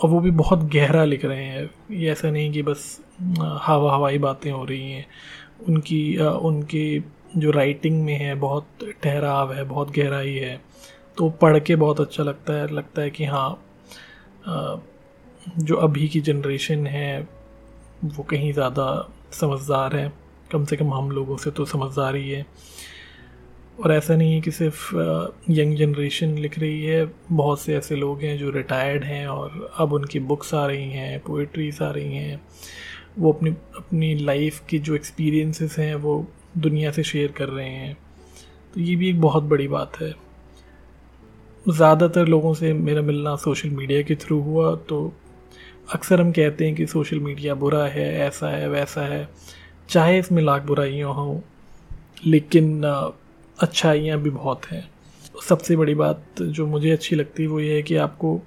और 0.00 0.10
वो 0.10 0.20
भी 0.20 0.30
बहुत 0.32 0.58
गहरा 0.72 1.04
लिख 1.04 1.24
रहे 1.24 1.44
हैं। 1.44 1.70
ये 1.90 2.10
ऐसा 2.10 2.30
नहीं 2.30 2.52
कि 2.52 2.62
बस 2.62 3.00
हवा 3.62 3.94
हवाई 3.94 4.18
बातें 4.18 4.50
हो 4.50 4.64
रही 4.64 4.92
हैं। 4.92 5.06
उनकी 5.68 6.16
उनके 6.18 7.02
जो 7.36 7.50
राइटिंग 7.50 8.02
में 8.04 8.14
है, 8.14 8.34
बहुत 8.34 8.66
ठहराव 9.02 9.52
है, 9.54 9.64
बहुत 9.64 9.90
गहराई 9.90 10.34
है 10.34 10.60
तो 11.18 11.28
पढ़ 11.30 11.58
के 11.58 11.76
बहुत 11.76 12.00
अच्छा 12.00 12.22
लगता 12.22 12.52
है 12.52 12.72
लगता 12.74 13.02
है 13.02 13.10
कि 13.10 13.24
हाँ 13.24 13.50
जो 14.46 15.76
अभी 15.76 16.08
की 16.08 16.20
जनरेशन 16.20 16.86
है, 16.86 17.20
वो 18.04 18.22
कहीं 18.22 18.52
ज़्यादा 18.52 19.08
समझदार 19.32 19.96
है। 19.96 20.12
कम 20.52 20.64
से 20.64 20.76
कम 20.76 20.92
हम 20.94 21.10
लोगों 21.10 21.36
से 21.36 21.50
तो 21.50 21.64
समझदार 21.64 22.16
ही 22.16 22.30
है। 22.30 22.46
और 23.80 23.92
ऐसा 23.92 24.16
नहीं 24.16 24.32
है 24.34 24.40
कि 24.40 24.50
सिर्फ़ 24.50 24.94
यंग 25.50 25.76
जनरेशन 25.76 26.36
लिख 26.38 26.58
रही 26.58 26.84
है। 26.84 27.04
बहुत 27.30 27.60
से 27.60 27.76
ऐसे 27.76 27.96
लोग 27.96 28.22
हैं 28.22 28.36
जो 28.38 28.50
रिटायर्ड 28.50 29.04
हैं 29.04 29.26
और 29.26 29.70
अब 29.78 29.92
उनकी 29.92 30.20
बुक्स 30.20 30.54
आ 30.54 30.64
रही 30.66 30.90
हैं 30.90 31.18
पोइट्रीज 31.20 31.80
आ 31.82 31.90
रही 31.90 32.16
हैं। 32.16 32.40
वो 33.18 33.32
अपनी 33.32 33.50
अपनी 33.76 34.14
लाइफ 34.14 34.60
की 34.68 34.78
जो 34.78 34.94
एक्सपीरियंसेस 34.94 35.78
हैं, 35.78 35.94
वो 35.94 36.26
दुनिया 36.58 36.90
से 36.90 37.02
शेयर 37.02 37.32
कर 37.32 37.48
रहे 37.48 37.68
हैं। 37.68 37.96
तो 38.74 38.80
ये 38.80 38.96
भी 38.96 39.08
एक 39.10 39.20
बहुत 39.20 39.42
बड़ी 39.44 39.68
बात 39.68 40.00
है। 40.00 40.12
ज़्यादातर 41.64 42.26
लोगों 42.26 42.52
से 42.54 42.72
मेरा 42.72 43.02
मिलना 43.02 43.34
सोशल 43.36 43.70
मीडिया 43.70 44.02
के 44.02 44.14
थ्रू 44.16 44.40
हुआ 44.42 44.74
तो 44.88 45.12
अक्सर 45.94 46.20
हम 46.20 46.30
कहते 46.32 46.66
हैं 46.66 46.74
कि 46.74 46.86
सोशल 46.86 47.20
मीडिया 47.20 47.54
बुरा 47.54 47.84
है, 47.84 48.12
ऐसा 48.18 48.48
है, 48.48 48.68
वैसा 48.68 49.02
है। 49.02 49.28
चाहे 49.88 50.18
इसमें 50.18 50.42
लाख 50.42 50.62
बुराइयाँ 50.62 51.12
हों, 51.14 51.40
लेकिन 52.26 52.82
अच्छाइयाँ 53.58 54.18
भी 54.18 54.30
बहुत 54.30 54.66
हैं। 54.66 54.88
सबसे 55.48 55.76
बड़ी 55.76 55.94
बात 55.94 56.42
जो 56.42 56.66
मुझे 56.66 56.90
अच्छी 56.90 57.16
लगती 57.16 57.42
है 57.42 57.48
वो 57.48 57.60
ये 57.60 57.74
है 57.76 57.82
कि 57.82 57.96
आपको 57.96 58.40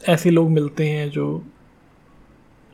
ऐसे 0.00 0.30
लोग 0.30 0.50
मिलते 0.50 0.88
हैं 0.88 1.10
जो 1.10 1.26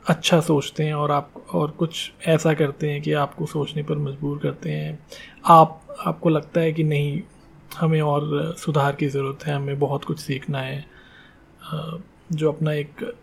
अच्छा 0.05 0.39
सोचते 0.41 0.83
हैं 0.83 0.93
और 0.93 1.11
आप, 1.11 1.29
और 1.53 1.71
कुछ 1.71 2.11
ऐसा 2.27 2.53
करते 2.53 2.89
हैं 2.91 3.01
कि 3.01 3.13
आपको 3.13 3.45
सोचने 3.45 3.83
पर 3.83 3.97
मजबूर 3.97 4.37
करते 4.37 4.71
हैं। 4.71 4.99
आप, 5.45 5.81
आपको 6.05 6.29
लगता 6.29 6.61
है 6.61 6.73
कि 6.73 6.83
नहीं 6.83 7.21
हमें 7.77 8.01
और 8.01 8.55
सुधार 8.57 8.95
की 8.95 9.07
ज़रूरत 9.07 9.45
है, 9.45 9.55
हमें 9.55 9.79
बहुत 9.79 10.03
कुछ 10.03 10.19
सीखना 10.19 10.59
है। 10.59 10.85
जो 12.31 12.51
अपना 12.51 12.73
एक, 12.73 13.15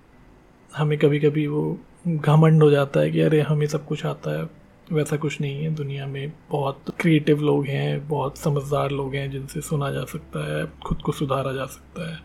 हमें 0.76 0.99
कभी 0.99 1.21
कभी 1.21 1.47
वो 1.47 1.78
घमंड 2.09 2.62
हो 2.62 2.71
जाता 2.71 3.00
है 3.00 3.11
कि 3.11 3.21
अरे, 3.21 3.40
हमें 3.40 3.66
सब 3.66 3.87
कुछ 3.87 4.07
आता 4.07 4.38
है, 4.38 4.49
वैसा 4.92 5.16
कुछ 5.16 5.40
नहीं 5.40 5.64
है। 5.64 5.75
दुनिया 5.75 6.07
में 6.07 6.33
बहुत 6.50 6.95
क्रिएटिव 7.00 7.40
लोग 7.40 7.66
हैं, 7.66 8.09
बहुत 8.09 8.38
समझदार 8.38 8.90
लोग 8.90 9.14
हैं 9.14 9.30
जिनसे 9.30 9.61
सुना 9.61 9.90
जा 9.90 10.04
सकता 10.04 10.45
है, 10.47 10.66
खुद 10.87 11.02
को 11.02 11.12
सुधारा 11.12 11.52
जा 11.52 11.66
सकता 11.66 12.11
है। 12.11 12.19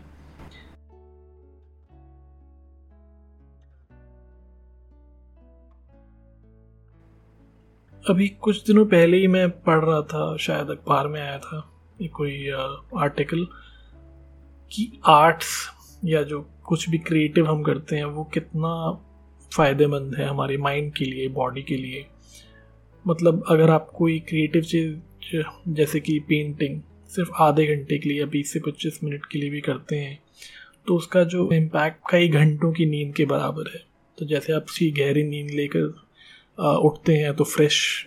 अभी 8.04 8.28
कुछ 8.28 8.66
दिनों 8.66 8.84
पहले 8.86 9.16
ही 9.16 9.26
मैं 9.26 9.48
पढ़ 9.62 9.84
रहा 9.84 10.02
था, 10.02 10.36
शायद 10.36 10.70
अखबार 10.70 11.08
में 11.08 11.20
आया 11.20 11.38
था। 11.38 11.72
कोई 12.00 12.48
आर्टिकल 12.96 13.46
कि 14.72 14.90
आर्ट्स 15.06 15.48
या 16.04 16.22
जो 16.22 16.40
कुछ 16.64 16.88
भी 16.88 16.98
क्रिएटिव 16.98 17.46
हम 17.46 17.62
करते 17.62 17.96
हैं, 17.96 18.04
वो 18.04 18.24
कितना 18.24 18.72
फ़ायदेमंद 19.52 20.14
है 20.14 20.26
हमारे 20.26 20.56
माइंड 20.58 20.92
के 20.94 21.04
लिए 21.04 21.28
बॉडी 21.28 21.62
के 21.62 21.76
लिए? 21.76 22.06
मतलब 23.06 23.44
अगर 23.48 23.70
आप 23.70 23.90
कोई 23.94 24.18
क्रिएटिव 24.20 24.62
चीज़, 24.62 24.96
जैसे 25.68 26.00
कि 26.00 26.18
पेंटिंग 26.20 26.80
सिर्फ़ 27.08 27.30
आधे 27.34 27.66
घंटे 27.66 27.98
के 27.98 28.08
लिए 28.08 28.20
या 28.20 28.26
बीस 28.26 28.52
से 28.52 28.60
पच्चीस 28.60 28.98
मिनट 29.04 29.26
के 29.26 29.38
लिए 29.38 29.50
भी 29.50 29.60
करते 29.60 29.96
हैं 29.96 30.18
तो 30.86 30.96
उसका 30.96 31.24
जो 31.24 31.50
इम्पैक्ट 31.52 32.00
कई 32.10 32.28
घंटों 32.28 32.72
की 32.72 32.86
नींद 32.86 33.14
के 33.14 33.24
बराबर 33.24 33.70
है। 33.74 33.84
तो 34.18 34.26
जैसे 34.26 34.52
आप 34.52 34.64
उसकी 34.64 34.90
गहरी 34.90 35.22
नींद 35.22 35.50
लेकर 35.50 36.05
उठते 36.58 37.16
हैं 37.16 37.34
तो 37.36 37.44
फ्रेश 37.44 38.06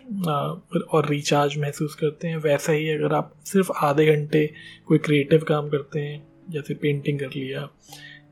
और 0.92 1.08
रिचार्ज 1.10 1.58
महसूस 1.58 1.96
करते 1.96 2.28
हैं। 2.28 2.38
वैसा 2.38 2.72
ही 2.72 2.90
अगर 2.90 3.14
आप 3.14 3.34
सिर्फ़ 3.46 3.72
आधे 3.78 4.06
घंटे 4.06 4.46
कोई 4.88 4.98
क्रिएटिव 4.98 5.44
काम 5.48 5.70
करते 5.70 6.00
हैं, 6.00 6.22
जैसे 6.50 6.74
पेंटिंग 6.74 7.20
कर 7.20 7.30
लिया, 7.36 7.68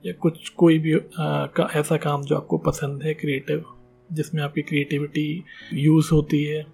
या 0.05 0.13
कुछ, 0.13 0.49
कोई 0.49 0.79
भी 0.79 0.93
का, 0.95 1.69
ऐसा 1.75 1.97
काम 1.97 2.23
जो 2.23 2.35
आपको 2.35 2.57
पसंद 2.57 3.03
है 3.03 3.13
क्रिएटिव 3.13 3.63
जिसमें 4.09 4.41
आपकी 4.43 4.61
क्रिएटिविटी 4.61 5.43
यूज़ 5.73 6.09
होती 6.11 6.43
है, 6.43 6.65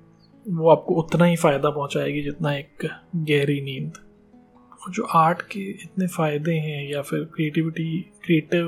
वो 0.45 0.69
आपको 0.69 0.95
उतना 0.95 1.25
ही 1.25 1.35
फ़ायदा 1.35 1.69
पहुंचाएगी 1.69 2.21
जितना 2.21 2.55
एक 2.55 2.87
गहरी 3.15 3.61
नींद। 3.61 3.93
जो 4.91 5.03
आर्ट 5.03 5.41
के 5.41 5.59
इतने 5.71 6.07
फ़ायदे 6.07 6.53
हैं 6.53 6.89
या 6.91 7.01
फिर 7.01 7.19
क्रिएटिविटी 7.35 7.99
क्रिएटिव 8.23 8.65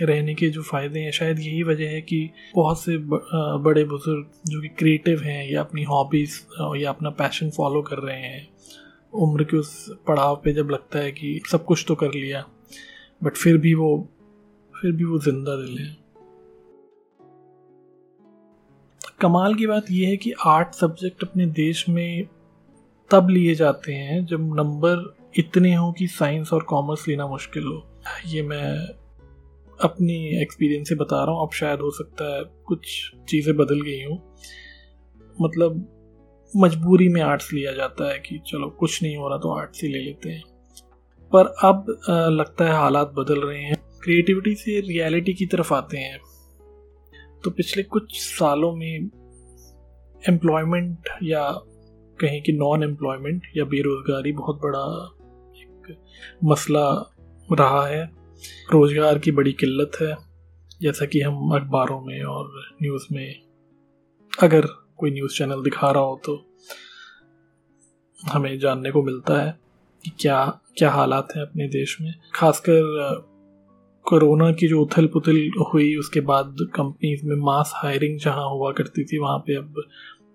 रहने 0.00 0.34
के 0.34 0.48
जो 0.48 0.62
फ़ायदे 0.62 1.00
हैं, 1.00 1.10
शायद 1.12 1.38
यही 1.40 1.62
वजह 1.62 1.88
है 1.88 2.00
कि 2.02 2.30
बहुत 2.54 2.80
से 2.80 2.96
बड़े 2.98 3.84
बुज़ुर्ग 3.84 4.30
जो 4.46 4.60
कि 4.62 4.68
क्रिएटिव 4.68 5.22
हैं 5.22 5.50
या 5.50 5.60
अपनी 5.60 5.82
हॉबीज़ 5.84 6.38
या 6.76 6.90
अपना 6.90 7.10
पैशन 7.12 7.50
फॉलो 7.50 7.82
कर 7.82 7.98
रहे 7.98 8.16
हैं, 8.18 8.48
उम्र 9.14 9.44
के 9.44 9.56
उस 9.56 9.90
पड़ाव 10.06 10.40
पे 10.44 10.52
जब 10.52 10.70
लगता 10.70 10.98
है 10.98 11.12
कि 11.12 11.40
सब 11.50 11.64
कुछ 11.64 11.84
तो 11.88 11.94
कर 11.94 12.12
लिया 12.12 12.44
बट 13.20 13.36
फिर 13.36 13.58
भी 13.58 13.74
वो, 13.74 14.08
फिर 14.74 14.92
भी 14.92 15.04
वो 15.04 15.18
ज़िंदा 15.18 15.56
दिल 15.56 15.78
है। 15.78 15.96
कमाल 19.20 19.54
की 19.54 19.66
बात 19.66 19.90
यह 19.90 20.08
है 20.08 20.16
कि 20.16 20.32
आर्ट 20.46 20.74
सब्जेक्ट 20.74 21.22
अपने 21.24 21.46
देश 21.46 21.88
में 21.88 22.28
तब 23.10 23.30
लिए 23.30 23.54
जाते 23.54 23.92
हैं 23.92 24.24
जब 24.26 24.54
नंबर 24.56 25.30
इतने 25.38 25.74
हों 25.74 25.92
कि 25.92 26.06
साइंस 26.06 26.52
और 26.52 26.62
कॉमर्स 26.62 27.06
लेना 27.08 27.26
मुश्किल 27.26 27.64
हो। 27.64 27.84
ये 28.26 28.42
मैं 28.42 28.88
अपनी 29.80 30.42
एक्सपीरियंस 30.42 30.88
से 30.88 30.94
बता 30.94 31.24
रहा 31.24 31.34
हूँ, 31.34 31.42
अब 31.42 31.52
शायद 31.54 31.80
हो 31.80 31.90
सकता 31.90 32.36
है 32.36 32.42
कुछ 32.66 32.88
चीज़ें 33.28 33.56
बदल 33.56 33.80
गई 33.80 34.02
हूँ। 34.04 34.18
मतलब 35.40 35.86
मजबूरी 36.52 37.08
में 37.08 37.20
आर्ट्स 37.22 37.52
लिया 37.52 37.72
जाता 37.72 38.10
है 38.12 38.18
कि 38.18 38.38
चलो 38.46 38.68
कुछ 38.70 39.02
नहीं 39.02 39.16
हो 39.16 39.28
रहा 39.28 39.38
तो 39.38 39.52
आर्ट्स 39.58 39.82
ही 39.82 39.88
ले 39.88 39.98
लेते 39.98 40.30
हैं। 40.30 40.42
पर 41.32 41.46
अब 41.64 41.86
लगता 42.30 42.64
है 42.64 42.72
हालात 42.72 43.12
बदल 43.16 43.40
रहे 43.40 43.62
हैं। 43.62 43.76
क्रिएटिविटी 44.02 44.54
से 44.54 44.80
रियलिटी 44.80 45.34
की 45.34 45.46
तरफ़ 45.46 45.74
आते 45.74 45.98
हैं। 45.98 46.18
तो 47.44 47.50
पिछले 47.50 47.82
कुछ 47.82 48.18
सालों 48.20 48.74
में 48.76 49.10
एम्प्लॉयमेंट 50.22 51.08
या 51.22 51.50
कहें 52.18 52.42
कि 52.42 52.52
नॉन 52.52 52.82
एम्प्लॉयमेंट 52.82 53.42
या 53.56 53.64
बेरोज़गारी 53.64 54.32
बहुत 54.32 54.60
बड़ा 54.62 55.14
एक 55.56 55.96
मसला 56.44 56.88
रहा 57.48 57.86
है। 57.86 58.17
रोज़गार 58.72 59.18
की 59.18 59.30
बड़ी 59.32 59.52
किल्लत 59.52 60.00
है, 60.00 60.16
जैसा 60.80 61.06
कि 61.06 61.20
हम 61.20 61.54
अखबारों 61.56 62.00
में 62.00 62.22
और 62.24 62.50
न्यूज़ 62.82 63.06
में 63.12 63.34
अगर 64.32 64.66
कोई 64.98 65.10
न्यूज़ 65.10 65.36
चैनल 65.38 65.62
दिखा 65.62 65.90
रहा 65.90 66.02
हो 66.02 66.20
तो 66.24 66.44
हमें 68.18 68.58
जानने 68.58 68.90
को 68.90 69.02
मिलता 69.02 69.40
है 69.40 69.58
कि 70.04 70.10
क्या 70.20 70.44
क्या 70.78 70.90
हालात 70.90 71.28
हैं 71.36 71.42
अपने 71.42 71.66
देश 71.68 71.96
में। 72.00 72.12
खासकर 72.34 73.26
कोरोना 74.06 74.50
की 74.52 74.68
जो 74.68 74.82
उथल 74.82 75.06
पुथल 75.06 75.36
हुई, 75.64 75.94
उसके 75.96 76.20
बाद 76.22 76.56
कंपनीज़ 76.74 77.24
में 77.26 77.36
मास 77.36 77.72
हायरिंग 77.76 78.18
जहाँ 78.20 78.48
हुआ 78.50 78.72
करती 78.72 79.04
थी, 79.04 79.18
वहाँ 79.18 79.38
पे 79.38 79.56
अब 79.56 79.82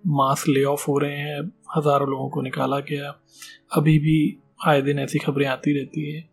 मास 0.08 0.44
ले 0.48 0.62
ऑफ़ 0.64 0.84
हो 0.88 0.98
रहे 0.98 1.16
हैं, 1.18 1.40
हज़ारों 1.76 2.08
लोगों 2.08 2.28
को 2.30 2.42
निकाला 2.42 2.78
गया। 2.82 3.14
अभी 3.72 3.98
भी 3.98 4.16
आए 4.66 4.82
दिन 4.82 4.98
ऐसी 4.98 5.18
खबरें 5.18 5.46
आती 5.46 5.78
रहती 5.78 6.10
हैं 6.10 6.28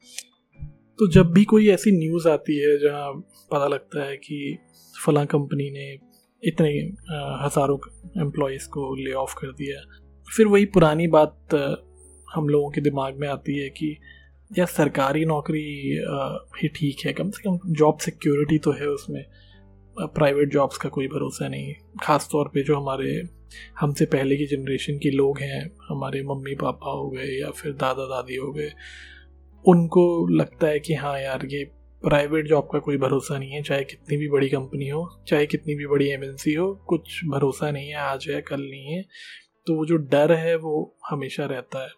तो 1.01 1.07
जब 1.07 1.31
भी 1.33 1.43
कोई 1.43 1.69
ऐसी 1.69 1.91
न्यूज़ 1.91 2.27
आती 2.29 2.55
है 2.59 2.77
जहाँ 2.79 3.11
पता 3.51 3.67
लगता 3.67 4.03
है 4.03 4.17
कि 4.17 4.57
फला 5.05 5.23
कंपनी 5.25 5.69
ने 5.71 5.85
इतने 6.43 6.69
हज़ारों 7.43 7.77
एम्प्लॉयज़ 8.21 8.67
को 8.69 8.83
ले 8.95 9.13
ऑफ़ 9.13 9.33
कर 9.37 9.51
दिया 9.51 9.79
फिर 10.27 10.47
वही 10.47 10.65
पुरानी 10.65 11.07
बात 11.07 11.55
हम 12.35 12.49
लोगों 12.49 12.69
के 12.71 12.81
दिमाग 12.81 13.15
में 13.15 13.27
आती 13.27 13.57
है 13.59 13.69
कि 13.69 13.97
या 14.51 14.65
सरकारी 14.65 15.25
नौकरी 15.25 15.63
ही 16.61 16.67
ठीक 16.67 17.05
है, 17.05 17.13
कम 17.13 17.29
से 17.29 17.43
कम 17.43 17.59
जॉब 17.73 17.97
सिक्योरिटी 17.97 18.57
तो 18.57 18.71
है 18.71 18.87
उसमें 18.87 19.23
प्राइवेट 19.97 20.51
जॉब्स 20.53 20.77
का 20.77 20.89
कोई 20.89 21.07
भरोसा 21.07 21.47
नहीं। 21.47 21.73
ख़ास 22.03 22.29
तौर 22.31 22.47
पे 22.47 22.63
जो 22.63 22.75
हमारे, 22.75 23.21
हमसे 23.79 24.05
पहले 24.05 24.37
की 24.37 24.45
जनरेशन 24.47 24.97
के 24.97 25.11
लोग 25.11 25.39
हैं, 25.39 25.69
हमारे 25.89 26.23
मम्मी 26.23 26.55
पापा 26.55 26.91
हो 26.91 27.09
गए 27.09 27.39
या 27.39 27.49
फिर 27.51 27.73
दादा 27.73 28.05
दादी 28.05 28.35
हो 28.35 28.51
गए 28.51 28.71
उनको 29.67 30.27
लगता 30.27 30.67
है 30.67 30.79
कि 30.79 30.93
हाँ 30.93 31.19
यार, 31.19 31.45
ये 31.45 31.63
प्राइवेट 32.03 32.47
जॉब 32.47 32.69
का 32.73 32.79
कोई 32.79 32.97
भरोसा 32.97 33.37
नहीं 33.37 33.51
है, 33.51 33.63
चाहे 33.63 33.83
कितनी 33.83 34.17
भी 34.17 34.29
बड़ी 34.29 34.49
कंपनी 34.49 34.87
हो, 34.87 35.23
चाहे 35.27 35.45
कितनी 35.45 35.75
भी 35.75 35.87
बड़ी 35.87 36.09
एमएनसी 36.09 36.53
हो, 36.53 36.75
कुछ 36.87 37.25
भरोसा 37.25 37.71
नहीं 37.71 37.89
है, 37.89 37.95
आज 37.95 38.25
है, 38.29 38.41
कल 38.41 38.61
नहीं 38.61 38.85
है। 38.85 39.01
तो 39.67 39.75
वो 39.75 39.85
जो 39.85 39.95
डर 39.95 40.31
है, 40.31 40.55
वो 40.55 40.97
हमेशा 41.09 41.45
रहता 41.45 41.83
है। 41.83 41.89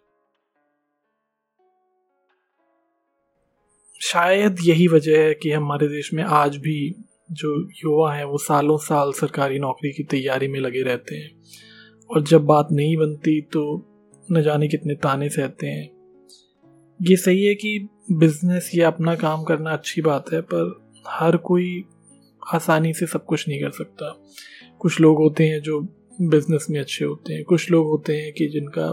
शायद 4.02 4.56
यही 4.64 4.88
वजह 4.88 5.24
है 5.24 5.34
कि 5.34 5.50
हमारे 5.50 5.88
देश 5.88 6.14
में 6.14 6.24
आज 6.24 6.56
भी 6.56 7.04
जो 7.32 7.68
युवा 7.70 8.14
हैं, 8.14 8.24
वो 8.24 8.38
सालों 8.38 8.78
साल 8.78 9.12
सरकारी 9.12 9.58
नौकरी 9.58 9.92
की 9.92 10.02
तैयारी 10.02 10.48
में 10.48 10.60
लगे 10.60 10.82
रहते 10.82 11.16
हैं। 11.16 11.42
और 12.10 12.22
जब 12.22 12.44
बात 12.44 12.68
नहीं 12.72 12.96
बनती 12.96 13.40
तो 13.40 13.86
न 14.32 14.42
जाने 14.42 14.68
कितने 14.68 14.94
ताने 14.94 15.28
सहते 15.28 15.66
हैं। 15.66 15.93
ये 17.08 17.16
सही 17.16 17.44
है 17.44 17.54
कि 17.54 17.88
बिज़नेस 18.12 18.70
या 18.74 18.86
अपना 18.86 19.14
काम 19.14 19.42
करना 19.44 19.70
अच्छी 19.70 20.02
बात 20.02 20.32
है, 20.32 20.40
पर 20.40 21.02
हर 21.08 21.36
कोई 21.36 21.84
आसानी 22.54 22.92
से 22.94 23.06
सब 23.06 23.24
कुछ 23.24 23.48
नहीं 23.48 23.60
कर 23.62 23.70
सकता। 23.70 24.12
कुछ 24.78 25.00
लोग 25.00 25.18
होते 25.18 25.44
हैं 25.44 25.60
जो 25.60 25.80
बिज़नेस 26.20 26.66
में 26.70 26.78
अच्छे 26.80 27.04
होते 27.04 27.34
हैं। 27.34 27.44
कुछ 27.44 27.70
लोग 27.70 27.86
होते 27.86 28.16
हैं 28.16 28.32
कि 28.32 28.46
जिनका 28.48 28.86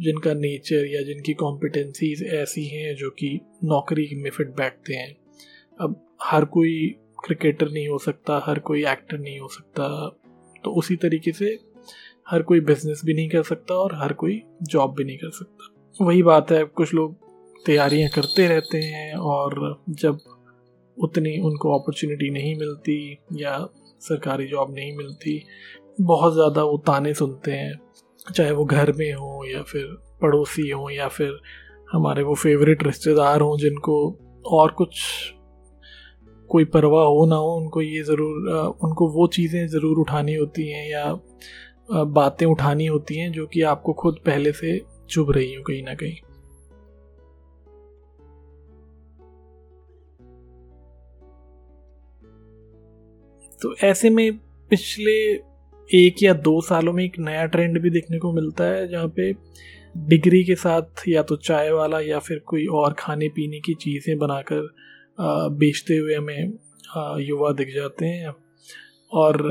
जिनका 0.00 0.34
नेचर 0.34 0.86
या 0.86 1.02
जिनकी 1.02 1.34
कॉम्पिटेंसीज 1.34 2.22
ऐसी 2.34 2.66
हैं 2.66 2.94
जो 2.96 3.10
कि 3.10 3.40
नौकरी 3.64 4.08
में 4.22 4.30
फिट 4.30 4.48
बैठते 4.48 4.94
हैं। 4.94 5.16
अब 5.80 6.16
हर 6.22 6.44
कोई 6.44 6.94
क्रिकेटर 7.24 7.70
नहीं 7.70 7.88
हो 7.88 7.98
सकता, 7.98 8.40
हर 8.44 8.58
कोई 8.58 8.84
एक्टर 8.86 9.18
नहीं 9.18 9.38
हो 9.40 9.48
सकता। 9.48 9.88
तो 10.64 10.70
उसी 10.70 10.96
तरीके 10.96 11.32
से 11.32 11.58
हर 12.30 12.42
कोई 12.42 12.60
बिज़नेस 12.60 13.00
भी 13.04 13.14
नहीं 13.14 13.28
कर 13.28 13.42
सकता 13.42 13.74
और 13.74 13.94
हर 13.94 14.12
कोई 14.12 14.42
जॉब 14.62 14.94
भी 14.96 15.04
नहीं 15.04 15.18
कर 15.18 15.30
सकता। 15.30 15.74
वही 16.00 16.22
बात 16.22 16.50
है, 16.52 16.64
कुछ 16.64 16.92
लोग 16.94 17.14
तैयारियाँ 17.66 18.08
करते 18.10 18.46
रहते 18.48 18.78
हैं 18.78 19.14
और 19.14 19.82
जब 19.90 20.18
उतनी 20.96 21.38
उनको 21.40 21.78
अपॉर्चुनिटी 21.78 22.30
नहीं 22.30 22.54
मिलती 22.58 23.18
या 23.36 23.56
सरकारी 24.00 24.46
जॉब 24.46 24.74
नहीं 24.74 24.96
मिलती, 24.96 25.42
बहुत 26.00 26.34
ज़्यादा 26.34 26.62
वो 26.64 26.76
ताने 26.86 27.14
सुनते 27.14 27.52
हैं, 27.52 27.78
चाहे 28.34 28.50
वो 28.50 28.64
घर 28.64 28.92
में 28.92 29.12
हो 29.12 29.44
या 29.46 29.62
फिर 29.62 29.86
पड़ोसी 30.22 30.68
हो 30.70 30.88
या 30.90 31.08
फिर 31.08 31.38
हमारे 31.92 32.22
वो 32.22 32.34
फेवरेट 32.34 32.82
रिश्तेदार 32.82 33.40
हों 33.40 33.56
जिनको 33.58 33.96
और 34.44 34.70
कुछ 34.72 35.00
कोई 36.50 36.64
परवाह 36.66 37.04
हो 37.04 37.24
ना 37.26 37.36
हो, 37.36 37.54
उनको 37.56 37.82
ये 37.82 38.02
ज़रूर 38.02 38.76
उनको 38.84 39.08
वो 39.12 39.26
चीज़ें 39.26 39.66
ज़रूर 39.68 39.98
उठानी 39.98 40.34
होती 40.34 40.68
हैं 40.68 40.88
या 40.90 42.04
बातें 42.12 42.46
उठानी 42.46 42.86
होती 42.86 43.18
हैं 43.18 43.30
जो 43.32 43.46
कि 43.46 43.62
आपको 43.64 43.92
खुद 43.92 44.18
पहले 44.26 44.52
से 44.52 44.78
चुभ 45.10 45.30
रही 45.32 45.54
हो 45.54 45.62
कहीं 45.62 45.82
ना 45.82 45.94
कहीं। 45.94 46.16
तो 53.62 53.74
ऐसे 53.84 54.10
में 54.10 54.38
पिछले 54.70 55.12
एक 55.90 56.22
या 56.22 56.32
दो 56.34 56.60
सालों 56.60 56.92
में 56.92 57.04
एक 57.04 57.18
नया 57.18 57.44
ट्रेंड 57.46 57.80
भी 57.82 57.90
देखने 57.90 58.18
को 58.18 58.32
मिलता 58.32 58.64
है, 58.64 58.86
जहाँ 58.88 59.08
पे 59.16 59.32
डिग्री 60.08 60.42
के 60.44 60.54
साथ 60.54 61.02
या 61.08 61.22
तो 61.22 61.36
चाय 61.38 61.70
वाला 61.70 62.00
या 62.00 62.18
फिर 62.18 62.38
कोई 62.46 62.66
और 62.74 62.94
खाने 62.98 63.28
पीने 63.28 63.60
की 63.60 63.74
चीज़ें 63.74 64.16
बनाकर 64.18 64.68
बेचते 65.58 65.96
हुए 65.96 66.14
हमें 66.14 66.52
युवा 67.20 67.52
दिख 67.52 67.74
जाते 67.74 68.06
हैं। 68.06 68.34
और 69.12 69.42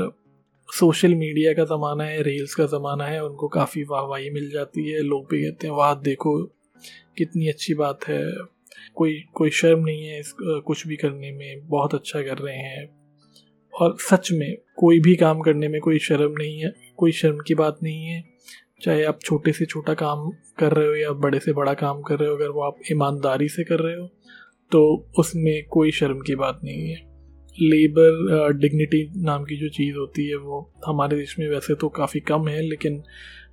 सोशल 0.68 1.14
मीडिया 1.14 1.52
का 1.52 1.64
ज़माना 1.64 2.04
है, 2.04 2.22
रील्स 2.22 2.54
का 2.54 2.64
ज़माना 2.66 3.04
है, 3.04 3.24
उनको 3.24 3.48
काफ़ी 3.48 3.82
वाहवाही 3.84 4.30
मिल 4.30 4.50
जाती 4.50 4.88
है। 4.90 5.00
लोग 5.02 5.26
भी 5.30 5.42
कहते 5.42 5.66
हैं, 5.66 5.74
वाह, 5.74 5.94
देखो, 5.94 6.36
कितनी 7.18 7.48
अच्छी 7.48 7.74
बात 7.74 8.06
है। 8.08 8.22
कोई 8.94 9.18
कोई 9.34 9.50
शर्म 9.50 9.84
नहीं 9.84 10.04
है 10.04 10.18
इस 10.20 10.32
कुछ 10.40 10.86
भी 10.86 10.96
करने 10.96 11.30
में, 11.32 11.66
बहुत 11.68 11.94
अच्छा 11.94 12.22
कर 12.22 12.38
रहे 12.38 12.56
हैं। 12.56 12.88
और 13.72 13.96
सच 14.00 14.30
में, 14.32 14.56
कोई 14.76 15.00
भी 15.00 15.14
काम 15.16 15.40
करने 15.40 15.68
में 15.68 15.80
कोई 15.80 15.98
शर्म 15.98 16.32
नहीं 16.32 16.58
है, 16.58 16.72
कोई 16.96 17.12
शर्म 17.12 17.38
की 17.38 17.54
बात 17.54 17.78
नहीं 17.82 18.04
है। 18.04 18.22
चाहे 18.82 19.04
आप 19.04 19.20
छोटे 19.22 19.52
से 19.52 19.66
छोटा 19.66 19.94
काम 19.94 20.30
कर 20.58 20.72
रहे 20.72 20.86
हो 20.86 20.94
या 20.94 21.12
बड़े 21.12 21.38
से 21.40 21.52
बड़ा 21.52 21.74
काम 21.74 22.02
कर 22.02 22.18
रहे 22.18 22.28
हो, 22.28 22.36
अगर 22.36 22.48
वो 22.48 22.62
आप 22.62 22.78
ईमानदारी 22.92 23.48
से 23.48 23.64
कर 23.64 23.80
रहे 23.80 23.96
हो 23.96 24.06
तो 24.72 25.10
उसमें 25.18 25.66
कोई 25.66 25.90
शर्म 25.90 26.20
की 26.20 26.34
बात 26.34 26.60
नहीं 26.64 26.88
है। 26.88 27.07
लेबर 27.60 28.52
डिग्निटी 28.52 29.02
नाम 29.22 29.44
की 29.44 29.56
जो 29.56 29.68
चीज़ 29.68 29.96
होती 29.96 30.28
है 30.28 30.36
वो 30.36 30.60
हमारे 30.86 31.16
देश 31.16 31.38
में 31.38 31.48
वैसे 31.48 31.74
तो 31.74 31.88
काफ़ी 31.88 32.20
कम 32.20 32.48
है, 32.48 32.60
लेकिन 32.62 33.02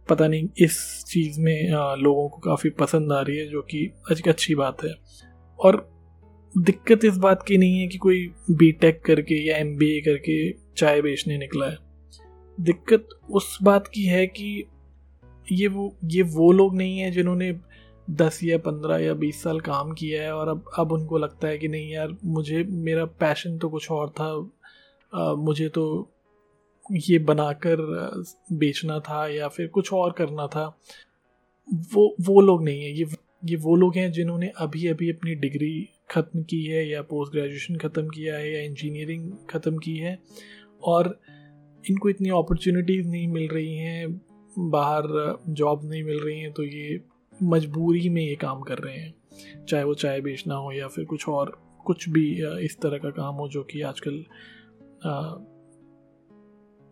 पता 0.09 0.27
नहीं 0.27 0.47
इस 0.57 1.03
चीज़ 1.07 1.39
में 1.41 1.69
लोगों 1.97 2.27
को 2.29 2.37
काफ़ी 2.39 2.69
पसंद 2.69 3.11
आ 3.11 3.21
रही 3.21 3.37
है, 3.37 3.47
जो 3.47 3.61
कि 3.61 3.91
अच्छी 4.27 4.55
बात 4.55 4.83
है। 4.83 4.93
और 5.59 5.89
दिक्कत 6.57 7.05
इस 7.05 7.17
बात 7.17 7.43
की 7.47 7.57
नहीं 7.57 7.79
है 7.79 7.87
कि 7.87 7.97
कोई 7.97 8.27
बी 8.51 8.71
टेक 8.71 9.01
करके 9.05 9.35
या 9.47 9.57
एम 9.57 9.75
बी 9.77 9.97
ए 9.97 10.01
करके 10.01 10.51
चाय 10.77 11.01
बेचने 11.01 11.37
निकला 11.37 11.65
है। 11.65 11.77
दिक्कत 12.57 13.07
उस 13.31 13.57
बात 13.63 13.87
की 13.87 14.03
है 14.03 14.25
कि 14.27 14.65
ये 15.51 15.67
वो 15.67 15.95
ये 16.05 16.21
वो 16.21 16.51
लोग 16.51 16.75
नहीं 16.77 16.99
है 16.99 17.11
जिन्होंने 17.11 17.51
दस 18.09 18.39
या 18.43 18.57
पंद्रह 18.57 18.97
या 18.97 19.13
बीस 19.13 19.41
साल 19.43 19.59
काम 19.59 19.91
किया 19.91 20.21
है 20.23 20.33
और 20.35 20.47
अब 20.47 20.65
अब 20.77 20.91
उनको 20.91 21.17
लगता 21.17 21.47
है 21.47 21.57
कि 21.57 21.67
नहीं 21.67 21.91
यार 21.91 22.15
मुझे 22.25 22.63
मेरा 22.63 23.05
पैशन 23.05 23.57
तो 23.57 23.69
कुछ 23.69 23.91
और 23.91 24.09
था। 24.09 24.27
आ, 25.13 25.33
मुझे 25.33 25.69
तो 25.69 25.85
ये 26.91 27.19
बनाकर 27.19 27.77
बेचना 28.53 28.99
था 28.99 29.27
या 29.27 29.47
फिर 29.47 29.67
कुछ 29.67 29.93
और 29.93 30.11
करना 30.11 30.47
था। 30.47 30.65
वो 31.93 32.15
वो 32.21 32.41
लोग 32.41 32.63
नहीं 32.63 32.83
है। 32.83 32.91
ये 32.91 33.05
ये 33.45 33.55
वो 33.55 33.75
लोग 33.75 33.95
हैं 33.95 34.11
जिन्होंने 34.11 34.51
अभी 34.57 34.87
अभी 34.87 35.09
अपनी 35.11 35.35
डिग्री 35.35 35.89
ख़त्म 36.11 36.43
की 36.43 36.63
है 36.65 36.87
या 36.89 37.01
पोस्ट 37.01 37.31
ग्रेजुएशन 37.31 37.75
ख़त्म 37.77 38.07
किया 38.09 38.35
है 38.35 38.53
या 38.53 38.61
इंजीनियरिंग 38.61 39.31
ख़त्म 39.49 39.77
की 39.77 39.95
है 39.97 40.17
और 40.83 41.19
इनको 41.89 42.09
इतनी 42.09 42.29
अपॉर्चुनिटीज़ 42.29 43.07
नहीं 43.07 43.27
मिल 43.27 43.47
रही 43.47 43.75
हैं 43.77 44.21
बाहर 44.59 45.37
जॉब 45.49 45.85
नहीं 45.85 46.03
मिल 46.03 46.19
रही 46.19 46.39
हैं 46.39 46.51
तो 46.53 46.63
ये 46.63 46.97
मजबूरी 47.43 48.09
में 48.09 48.21
ये 48.21 48.35
काम 48.35 48.61
कर 48.61 48.77
रहे 48.77 48.95
हैं। 48.95 49.65
चाहे 49.65 49.83
वो 49.83 49.93
चाय 49.95 50.21
बेचना 50.21 50.55
हो 50.55 50.71
या 50.71 50.87
फिर 50.87 51.05
कुछ 51.05 51.27
और, 51.29 51.57
कुछ 51.85 52.07
भी 52.09 52.29
इस 52.65 52.77
तरह 52.81 52.97
का 52.97 53.09
काम 53.11 53.35
हो 53.35 53.47
जो 53.47 53.63
कि 53.63 53.81
आजकल 53.81 54.23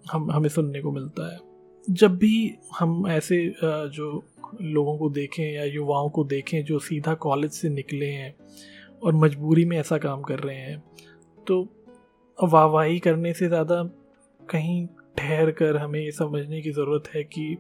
हम, 0.05 0.31
हमें 0.31 0.49
सुनने 0.49 0.81
को 0.81 0.91
मिलता 0.91 1.31
है। 1.33 1.39
जब 1.87 2.17
भी 2.17 2.53
हम 2.79 3.07
ऐसे 3.07 3.37
जो 3.63 4.23
लोगों 4.61 4.97
को 4.97 5.09
देखें 5.09 5.43
या 5.43 5.63
युवाओं 5.63 6.09
को 6.09 6.23
देखें 6.23 6.63
जो 6.65 6.79
सीधा 6.79 7.13
कॉलेज 7.13 7.51
से 7.51 7.69
निकले 7.69 8.05
हैं 8.05 8.33
और 9.03 9.15
मजबूरी 9.15 9.65
में 9.65 9.77
ऐसा 9.77 9.97
काम 9.97 10.21
कर 10.21 10.39
रहे 10.39 10.55
हैं 10.55 10.83
तो 11.47 11.61
वाहवाही 12.37 12.99
करने 12.99 13.33
से 13.33 13.47
ज़्यादा 13.47 13.83
कहीं 14.39 14.85
ठहर 15.17 15.51
कर 15.51 15.77
हमें 15.77 15.99
ये 15.99 16.11
समझने 16.11 16.61
की 16.61 16.71
ज़रूरत 16.71 17.09
है 17.15 17.23
कि 17.23 17.55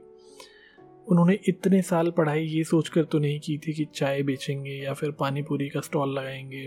उन्होंने 1.07 1.37
इतने 1.47 1.81
साल 1.81 2.09
पढ़ाई 2.11 2.43
ये 2.43 2.63
सोचकर 2.63 3.03
तो 3.03 3.19
नहीं 3.19 3.39
की 3.39 3.57
थी 3.57 3.73
कि 3.73 3.85
चाय 3.95 4.21
बेचेंगे 4.23 4.73
या 4.73 4.93
फिर 4.93 5.11
पानी 5.11 5.41
पूरी 5.41 5.69
का 5.69 5.81
स्टॉल 5.81 6.09
लगाएँगे। 6.09 6.63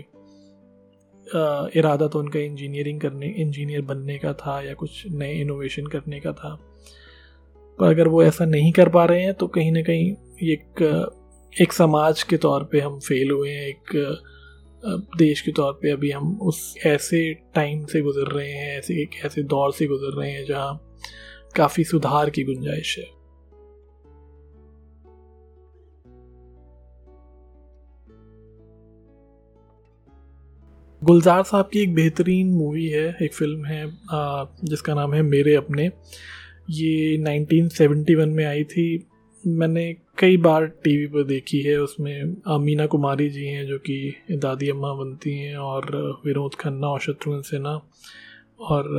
इरादा 1.79 2.07
तो 2.07 2.19
उनका 2.19 2.39
इंजीनियरिंग 2.39 3.01
करने, 3.01 3.27
इंजीनियर 3.27 3.81
बनने 3.81 4.17
का 4.17 4.33
था 4.33 4.61
या 4.61 4.73
कुछ 4.73 5.03
नए 5.07 5.33
इनोवेशन 5.33 5.87
करने 5.87 6.19
का 6.19 6.31
था। 6.31 6.55
पर 7.79 7.89
अगर 7.89 8.07
वो 8.07 8.23
ऐसा 8.23 8.45
नहीं 8.45 8.71
कर 8.71 8.89
पा 8.89 9.05
रहे 9.05 9.23
हैं 9.23 9.33
तो 9.33 9.47
कहीं 9.47 9.71
ना 9.71 9.81
कहीं 9.81 10.11
एक 10.43 10.83
एक 11.53 11.73
समाज 11.73 12.23
के 12.23 12.37
तौर 12.37 12.63
पे 12.63 12.79
हम 12.79 12.99
फेल 12.99 13.31
हुए 13.31 13.51
हैं, 13.51 13.67
एक 13.67 13.93
देश 15.17 15.41
के 15.41 15.51
तौर 15.51 15.73
पे 15.73 15.91
अभी 15.91 16.11
हम 16.11 16.39
उस 16.41 16.75
ऐसे 16.85 17.33
टाइम 17.55 17.85
से 17.85 18.01
गुजर 18.01 18.31
रहे 18.31 18.51
हैं, 18.51 18.77
ऐसे, 18.77 19.01
एक 19.01 19.25
ऐसे 19.25 19.43
दौर 19.43 19.73
से 19.73 19.87
गुजर 19.87 20.17
रहे 20.19 20.31
हैं 20.31 20.45
जहाँ 20.45 20.97
काफ़ी 21.55 21.83
सुधार 21.83 22.29
की 22.29 22.43
गुंजाइश 22.43 22.97
है। 22.99 23.16
गुलजार 31.07 31.43
साहब 31.43 31.69
की 31.73 31.79
एक 31.79 31.93
बेहतरीन 31.95 32.47
मूवी 32.51 32.85
है, 32.85 33.05
एक 33.21 33.33
फ़िल्म 33.33 33.65
है 33.65 33.85
जिसका 34.63 34.93
नाम 34.93 35.13
है 35.13 35.21
मेरे 35.23 35.53
अपने। 35.55 35.83
ये 36.69 37.17
1971 37.17 38.29
में 38.29 38.43
आई 38.45 38.63
थी। 38.63 38.87
मैंने 39.43 39.85
कई 40.19 40.37
बार 40.37 40.65
टीवी 40.83 41.05
पर 41.07 41.23
देखी 41.23 41.61
है। 41.61 41.77
उसमें 41.77 42.57
मीना 42.59 42.85
कुमारी 42.85 43.29
जी 43.29 43.45
हैं, 43.45 43.65
जो 43.67 43.77
कि 43.79 44.15
दादी 44.33 44.69
अम्मा 44.69 44.91
बनती 44.93 45.37
हैं, 45.37 45.55
और 45.57 45.85
विनोद 46.25 46.55
खन्ना 46.55 46.87
और 46.87 46.99
शत्रुघ्न 46.99 47.41
सिन्हा 47.41 47.75
और 48.61 48.89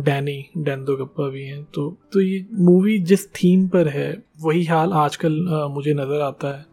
डैनी, 0.00 0.44
डैंदो 0.58 0.96
गप्पा 0.96 1.28
भी 1.28 1.42
हैं। 1.44 1.62
तो 1.64 1.88
तो 2.12 2.20
ये 2.20 2.44
मूवी 2.60 2.98
जिस 3.04 3.26
थीम 3.32 3.66
पर 3.68 3.88
है, 3.88 4.12
वही 4.42 4.64
हाल 4.64 4.92
आजकल 4.96 5.40
मुझे 5.74 5.94
नज़र 5.94 6.20
आता 6.22 6.56
है। 6.58 6.64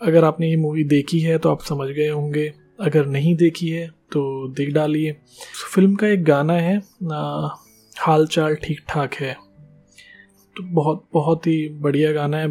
अगर 0.00 0.24
आपने 0.24 0.50
ये 0.50 0.56
मूवी 0.58 0.84
देखी 0.86 1.20
है 1.20 1.38
तो 1.38 1.50
आप 1.50 1.62
समझ 1.64 1.88
गए 1.90 2.08
होंगे। 2.08 2.52
अगर 2.78 3.06
नहीं 3.06 3.34
देखी 3.36 3.68
है 3.68 3.86
तो 4.12 4.22
देख 4.48 4.72
डालिए। 4.74 5.16
फ़िल्म 5.74 5.94
का 5.94 6.06
एक 6.06 6.24
गाना 6.24 6.54
है 6.54 6.76
आ, 7.12 7.48
हाल 7.96 8.26
चाल 8.26 8.54
ठीक 8.54 8.80
ठाक 8.88 9.14
है। 9.14 9.32
तो 10.56 10.62
बहुत 10.64 11.04
बहुत 11.14 11.46
ही 11.46 11.68
बढ़िया 11.68 12.12
गाना 12.12 12.36
है। 12.36 12.48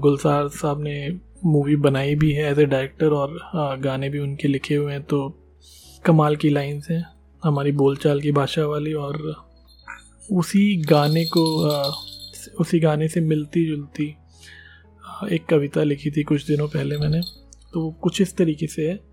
गुलजार 0.00 0.48
साहब 0.48 0.80
ने 0.82 0.94
मूवी 1.44 1.76
बनाई 1.76 2.14
भी 2.14 2.32
है 2.32 2.50
एज 2.50 2.58
ए 2.58 2.64
डायरेक्टर 2.64 3.10
और 3.10 3.36
गाने 3.80 4.08
भी 4.08 4.18
उनके 4.18 4.48
लिखे 4.48 4.74
हुए 4.74 4.92
हैं 4.92 5.02
तो 5.02 5.28
कमाल 6.04 6.36
की 6.36 6.48
लाइंस 6.48 6.86
हैं 6.90 7.04
हमारी 7.44 7.72
बोलचाल 7.72 8.20
की 8.20 8.32
भाषा 8.32 8.66
वाली 8.66 8.92
और 8.92 9.34
उसी 10.32 10.76
गाने 10.82 11.24
को 11.26 11.44
उसी 12.60 12.80
गाने 12.80 13.08
से 13.08 13.20
मिलती 13.20 13.66
जुलती 13.66 14.14
एक 15.32 15.46
कविता 15.46 15.82
लिखी 15.82 16.10
थी 16.10 16.22
कुछ 16.22 16.46
दिनों 16.46 16.68
पहले 16.68 16.96
मैंने। 16.96 17.20
तो 17.72 17.90
कुछ 18.02 18.20
इस 18.20 18.36
तरीके 18.36 18.66
से 18.66 18.88
है। 18.88 19.09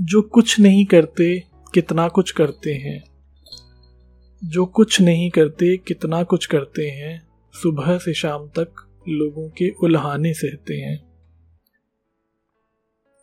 जो 0.00 0.22
कुछ 0.22 0.60
नहीं 0.60 0.84
करते, 0.84 1.42
कितना 1.74 2.08
कुछ 2.08 2.30
करते 2.30 2.74
हैं। 2.74 3.04
जो 4.44 4.66
कुछ 4.66 5.00
नहीं 5.00 5.30
करते, 5.30 5.76
कितना 5.76 6.22
कुछ 6.22 6.46
करते 6.46 6.88
हैं, 6.88 7.28
सुबह 7.62 7.98
से 7.98 8.14
शाम 8.14 8.48
तक 8.48 9.02
लोगों 9.08 9.48
के 9.48 9.70
उल्हाने 9.70 10.34
सहते 10.34 10.74
हैं। 10.74 11.08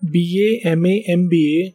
B 0.05 0.59
M 0.65 0.88
M 0.88 1.27
B 1.27 1.67
A 1.67 1.73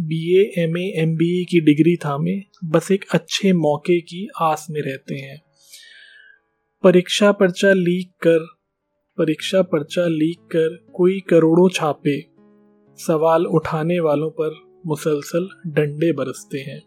B 0.00 0.52
M 0.58 0.78
M 0.78 1.16
B 1.16 1.42
A 1.42 1.44
की 1.44 1.60
डिग्री 1.60 1.96
था 1.96 2.10
थामे 2.10 2.42
बस 2.64 2.90
एक 2.92 3.04
अच्छे 3.10 3.52
मौके 3.52 4.00
की 4.00 4.28
आस 4.40 4.66
में 4.70 4.80
रहते 4.80 5.14
हैं। 5.14 5.42
परीक्षा 6.82 7.32
पर्चा 7.32 7.72
लीक 7.72 8.10
कर, 8.10 8.38
परीक्षा 9.18 9.62
पर्चा 9.62 10.06
लीक 10.06 10.38
कर 10.38 10.86
कोई 10.92 11.20
करोड़ों 11.20 11.68
छापे 11.68 12.35
सवाल 12.98 13.46
उठाने 13.46 14.00
वालों 14.00 14.30
पर 14.30 14.54
मुसलसल 14.86 15.48
डंडे 15.66 16.12
बरसते 16.12 16.58
हैं। 16.58 16.82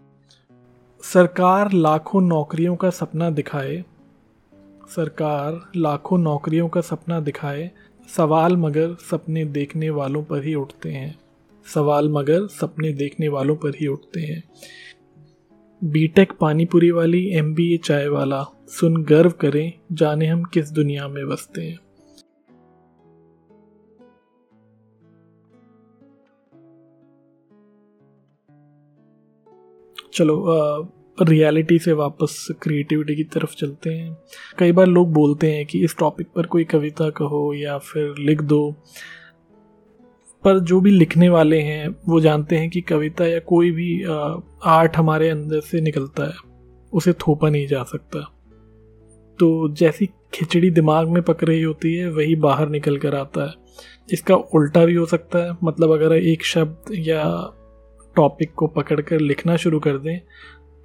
सरकार 1.03 1.71
लाखों 1.73 2.21
नौकरियों 2.21 2.75
का 2.75 2.89
सपना 2.89 3.29
दिखाए, 3.29 3.83
सरकार 4.95 5.71
लाखों 5.75 6.17
नौकरियों 6.17 6.69
का 6.69 6.81
सपना 6.81 7.19
दिखाए, 7.19 7.71
सवाल 8.17 8.57
मगर 8.57 8.93
सपने 8.93 9.45
देखने 9.45 9.89
वालों 9.89 10.23
पर 10.23 10.43
ही 10.43 10.55
उठते 10.55 10.91
हैं। 10.91 11.19
सवाल 11.73 12.09
मगर 12.09 12.47
सपने 12.47 12.93
देखने 12.93 13.27
वालों 13.27 13.55
पर 13.55 13.69
ही 13.69 13.87
उठते 13.87 14.21
हैं। 14.21 14.43
बीटेक 15.83 16.33
पानीपुरी 16.39 16.91
वाली 16.91 17.29
एमबीए 17.29 17.77
चाय 17.77 18.07
वाला, 18.07 18.45
सुन 18.67 19.03
गर्व 19.03 19.29
करें, 19.29 19.73
जाने 19.91 20.27
हम 20.27 20.43
किस 20.43 20.71
दुनिया 20.71 21.07
में 21.07 21.27
बसते 21.27 21.61
हैं। 21.61 21.79
चलो 30.13 30.45
रियलिटी 31.21 31.79
से 31.79 31.91
वापस 31.91 32.47
क्रिएटिविटी 32.61 33.15
की 33.15 33.23
तरफ़ 33.23 33.55
चलते 33.55 33.89
हैं। 33.89 34.17
कई 34.57 34.71
बार 34.71 34.85
लोग 34.85 35.13
बोलते 35.13 35.51
हैं 35.51 35.65
कि 35.65 35.83
इस 35.83 35.95
टॉपिक 35.99 36.27
पर 36.35 36.45
कोई 36.45 36.63
कविता 36.63 37.09
कहो 37.09 37.53
या 37.53 37.77
फिर 37.77 38.13
लिख 38.19 38.41
दो। 38.41 38.75
पर 40.43 40.59
जो 40.59 40.81
भी 40.81 40.91
लिखने 40.91 41.29
वाले 41.29 41.59
हैं, 41.59 41.95
वो 42.07 42.19
जानते 42.19 42.55
हैं 42.55 42.69
कि 42.69 42.81
कविता 42.81 43.25
या 43.25 43.39
कोई 43.39 43.71
भी 43.71 44.03
आर्ट 44.63 44.97
हमारे 44.97 45.29
अंदर 45.29 45.59
से 45.59 45.81
निकलता 45.81 46.23
है, 46.23 46.35
उसे 46.93 47.13
थोपा 47.13 47.49
नहीं 47.49 47.67
जा 47.67 47.83
सकता। 47.83 48.19
तो 49.39 49.69
जैसी 49.69 50.05
खिचड़ी 50.05 50.69
दिमाग 50.69 51.07
में 51.07 51.21
पक 51.23 51.43
रही 51.43 51.61
होती 51.61 51.95
है, 51.95 52.11
वही 52.11 52.35
बाहर 52.35 52.69
निकल 52.69 52.97
कर 52.97 53.15
आता 53.15 53.45
है। 53.45 53.53
इसका 54.13 54.35
उल्टा 54.35 54.85
भी 54.85 54.93
हो 54.93 55.05
सकता 55.05 55.39
है 55.39 55.57
मतलब 55.63 55.91
अगर 55.91 56.15
एक 56.15 56.45
शब्द 56.45 56.93
या 56.93 57.53
टॉपिक 58.15 58.53
को 58.53 58.67
पकड़कर 58.67 59.19
लिखना 59.19 59.55
शुरू 59.55 59.79
कर 59.79 59.97
दें 59.97 60.19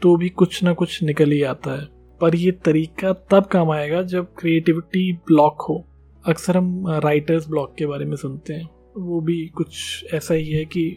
तो 0.03 0.17
भी 0.17 0.29
कुछ 0.29 0.63
ना 0.63 0.73
कुछ 0.75 1.03
निकल 1.03 1.31
ही 1.31 1.43
आता 1.43 1.81
है। 1.81 1.87
पर 2.21 2.35
ये 2.35 2.53
तरीका 2.65 3.13
तब 3.31 3.47
काम 3.47 3.71
आएगा 3.71 4.03
जब 4.03 4.35
क्रिएटिविटी 4.39 5.13
ब्लॉक 5.27 5.63
हो। 5.63 5.85
अक्सर 6.25 6.57
हम 6.57 6.89
राइटर्स 7.05 7.49
ब्लॉक 7.49 7.75
के 7.79 7.87
बारे 7.87 8.05
में 8.05 8.17
सुनते 8.17 8.55
हैं। 8.55 8.69
वो 8.97 9.21
भी 9.21 9.47
कुछ 9.49 10.05
ऐसा 10.15 10.35
ही 10.35 10.51
है 10.51 10.65
कि 10.67 10.97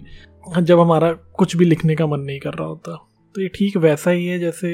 जब 0.60 0.80
हमारा 0.80 1.12
कुछ 1.14 1.56
भी 1.56 1.66
लिखने 1.66 1.96
का 1.96 2.08
मन 2.08 2.20
नहीं 2.20 2.40
कर 2.40 2.54
रहा 2.54 2.68
होता 2.68 2.96
तो 3.36 3.42
ये 3.42 3.48
ठीक 3.48 3.78
वैसा 3.78 4.12
ही 4.12 4.26
है 4.28 4.40
जैसे 4.40 4.70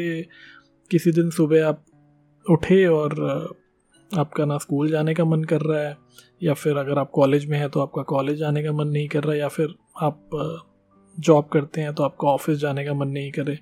किसी 0.92 1.12
दिन 1.12 1.30
सुबह 1.30 1.68
आप 1.68 1.84
उठे 2.46 2.86
और 2.86 3.22
आपका 4.12 4.46
ना 4.46 4.58
स्कूल 4.58 4.90
जाने 4.90 5.14
का 5.14 5.26
मन 5.26 5.44
कर 5.44 5.62
रहा 5.62 5.80
है, 5.80 5.96
या 6.44 6.54
फिर 6.54 6.78
अगर 6.78 7.00
आप 7.00 7.10
कॉलेज 7.10 7.46
में 7.46 7.58
हैं 7.58 7.70
तो 7.70 7.80
आपका 7.80 8.02
कॉलेज 8.04 8.38
जाने 8.38 8.64
का 8.64 8.72
मन 8.72 8.88
नहीं 8.88 9.08
कर 9.08 9.24
रहा, 9.24 9.36
या 9.36 9.48
फिर 9.48 9.74
आप 10.02 10.30
जॉब 11.18 11.48
करते 11.54 11.82
हैं 11.82 11.94
तो 11.94 12.04
आपका 12.04 12.28
ऑफ़िस 12.28 12.58
जाने 12.58 12.86
का 12.86 12.94
मन 12.94 13.08
नहीं 13.10 13.32
करे। 13.32 13.58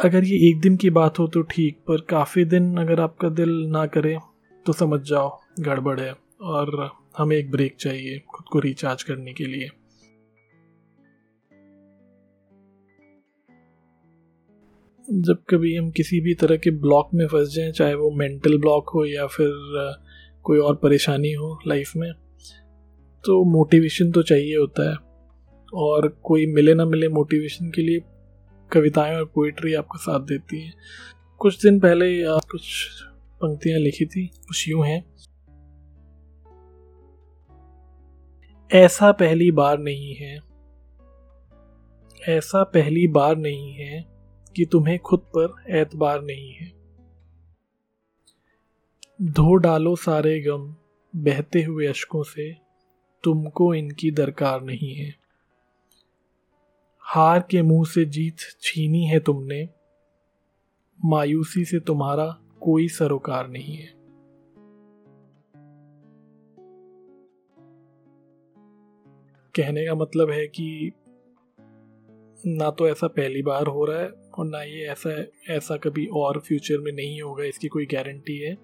अगर 0.00 0.24
ये 0.24 0.36
एक 0.48 0.60
दिन 0.60 0.76
की 0.76 0.90
बात 0.90 1.18
हो 1.18 1.26
तो 1.26 1.42
ठीक, 1.42 1.78
पर 1.88 2.00
काफ़ी 2.00 2.44
दिन 2.44 2.76
अगर 2.76 3.00
आपका 3.00 3.28
दिल 3.30 3.50
ना 3.68 3.86
करे 3.86 4.16
तो 4.66 4.72
समझ 4.72 5.00
जाओ, 5.00 5.30
गड़बड़ 5.60 6.00
है, 6.00 6.12
और 6.42 6.90
हमें 7.18 7.36
एक 7.36 7.50
ब्रेक 7.50 7.76
चाहिए, 7.76 8.18
खुद 8.28 8.46
को 8.52 8.58
रिचार्ज 8.58 9.02
करने 9.02 9.32
के 9.32 9.44
लिए। 9.44 9.68
जब 15.08 15.42
कभी 15.50 15.74
हम 15.76 15.90
किसी 15.90 16.20
भी 16.20 16.34
तरह 16.34 16.56
के 16.56 16.70
ब्लॉक 16.78 17.10
में 17.14 17.26
फंस 17.26 17.48
जाएँ, 17.48 17.72
चाहे 17.72 17.94
वो 17.94 18.10
मेंटल 18.12 18.58
ब्लॉक 18.58 18.90
हो 18.94 19.04
या 19.06 19.26
फिर, 19.26 19.50
कोई 20.44 20.58
और 20.58 20.76
परेशानी 20.76 21.32
हो 21.32 21.58
लाइफ 21.68 21.92
में 21.96 22.10
तो 23.24 23.42
मोटिवेशन 23.52 24.10
तो 24.12 24.22
चाहिए 24.22 24.56
होता 24.56 24.90
है। 24.90 24.96
और 25.74 26.08
कोई 26.08 26.46
मिले 26.46 26.74
ना 26.74 26.84
मिले 26.84 27.08
मोटिवेशन 27.08 27.70
के 27.70 27.82
लिए 27.82 28.00
कविताएँ 28.72 29.16
और 29.16 29.24
पोइट्री 29.24 29.74
आपका 29.74 29.98
साथ 29.98 30.20
देती 30.20 30.60
है। 30.60 30.72
कुछ 31.38 31.62
दिन 31.62 31.80
पहले 31.80 32.22
कुछ 32.26 32.88
पंक्तियाँ 33.40 33.78
लिखी 33.78 34.06
थी, 34.06 34.26
कुछ 34.26 34.68
यूँ 34.68 34.86
हैं। 34.86 35.18
ऐसा 38.72 39.12
पहली 39.12 39.50
बार 39.50 39.78
नहीं 39.78 40.14
है। 40.14 40.40
ऐसा 42.28 42.64
पहली 42.64 43.08
बार 43.08 43.36
नहीं 43.36 43.72
है 43.72 44.04
कि 44.56 44.64
तुम्हें 44.64 44.98
खुद 44.98 45.20
पर 45.20 45.64
एतबार 45.70 46.22
नहीं 46.22 46.52
है। 46.52 46.72
धो 49.22 49.54
डालो 49.54 49.96
सारे 49.96 50.40
गम 50.40 50.74
बहते 51.16 51.62
हुए 51.62 51.86
अशकों 51.86 52.22
से, 52.22 52.56
तुमको 53.24 53.74
इनकी 53.74 54.10
दरकार 54.10 54.62
नहीं 54.62 54.94
है। 54.94 55.17
हार 57.08 57.40
के 57.50 57.62
मुँह 57.62 57.84
से 57.84 58.04
जीत 58.04 58.36
छीनी 58.60 59.04
है 59.04 59.20
तुमने। 59.20 59.68
मायूसी 61.04 61.64
से 61.64 61.80
तुम्हारा 61.80 62.26
कोई 62.60 62.88
सरोकार 62.88 63.48
नहीं 63.48 63.76
है। 63.76 63.86
कहने 69.54 69.86
का 69.86 69.94
मतलब 69.94 70.30
है 70.30 70.46
कि 70.46 70.92
ना 72.46 72.70
तो 72.70 72.88
ऐसा 72.88 73.06
पहली 73.06 73.42
बार 73.42 73.66
हो 73.66 73.84
रहा 73.84 74.00
है 74.00 74.08
और 74.08 74.46
ना 74.46 74.62
ये 74.62 74.86
ऐसा 74.86 75.26
ऐसा 75.50 75.76
कभी 75.76 76.06
और 76.06 76.40
फ्यूचर 76.40 76.78
में 76.78 76.92
नहीं 76.92 77.22
होगा, 77.22 77.44
इसकी 77.44 77.68
कोई 77.68 77.86
गारंटी 77.86 78.38
है। 78.38 78.56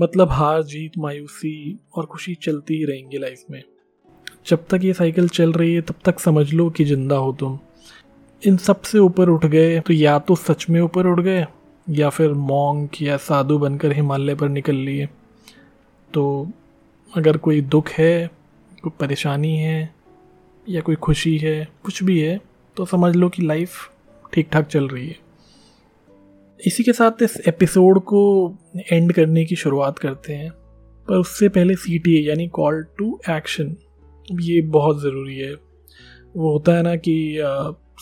मतलब 0.00 0.28
हार, 0.28 0.62
जीत, 0.62 0.92
मायूसी 0.98 1.78
और 1.96 2.06
खुशी 2.06 2.34
चलती 2.34 2.74
ही 2.74 2.84
रहेंगी 2.84 3.18
लाइफ 3.18 3.44
में। 3.50 3.62
जब 4.46 4.66
तक 4.70 4.80
ये 4.84 4.92
साइकिल 4.92 5.28
चल 5.28 5.52
रही 5.52 5.74
है, 5.74 5.80
तब 5.80 5.94
तक 6.04 6.20
समझ 6.20 6.52
लो 6.52 6.68
कि 6.70 6.84
ज़िंदा 6.84 7.16
हो 7.16 7.32
तुम। 7.32 7.58
इन 8.42 8.56
सबसे 8.56 8.98
ऊपर 8.98 9.28
उठ 9.28 9.44
गए 9.46 9.78
तो 9.80 9.92
या 9.92 10.18
तो 10.18 10.34
सच 10.36 10.66
में 10.70 10.80
ऊपर 10.80 11.06
उठ 11.06 11.20
गए, 11.20 11.46
या 11.86 12.08
फिर 12.08 12.32
मोंग 12.32 12.88
या 13.02 13.16
साधु 13.16 13.58
बनकर 13.58 13.92
हिमालय 13.92 14.34
पर 14.34 14.48
निकल 14.48 14.74
लिए। 14.76 15.06
तो 16.10 16.50
अगर 17.12 17.36
कोई 17.36 17.60
दुख 17.62 17.88
है, 17.88 18.26
कोई 18.82 18.92
परेशानी 19.00 19.56
है, 19.56 19.94
या 20.66 20.80
कोई 20.80 20.94
खुशी 20.96 21.36
है, 21.38 21.68
कुछ 21.84 22.02
भी 22.02 22.18
है 22.20 22.40
तो 22.76 22.84
समझ 22.86 23.14
लो 23.16 23.28
कि 23.28 23.42
लाइफ 23.42 23.90
ठीक 24.32 24.48
ठाक 24.52 24.66
चल 24.66 24.88
रही 24.88 25.06
है। 25.08 25.16
इसी 26.60 26.84
के 26.84 26.92
साथ 26.92 27.22
इस 27.22 27.36
एपिसोड 27.48 27.98
को 28.02 28.20
एंड 28.92 29.12
करने 29.12 29.44
की 29.44 29.56
शुरुआत 29.56 29.98
करते 29.98 30.32
हैं। 30.32 30.50
पर 31.08 31.16
उससे 31.16 31.48
पहले 31.48 31.74
सी 31.74 32.28
यानी 32.28 32.48
कॉल 32.48 32.82
टू 32.98 33.18
एक्शन। 33.30 33.76
ये 34.32 34.60
बहुत 34.62 35.00
ज़रूरी 35.00 35.36
है। 35.36 35.54
वो 36.36 36.52
होता 36.52 36.72
है 36.72 36.82
ना 36.82 36.96
कि 36.96 37.38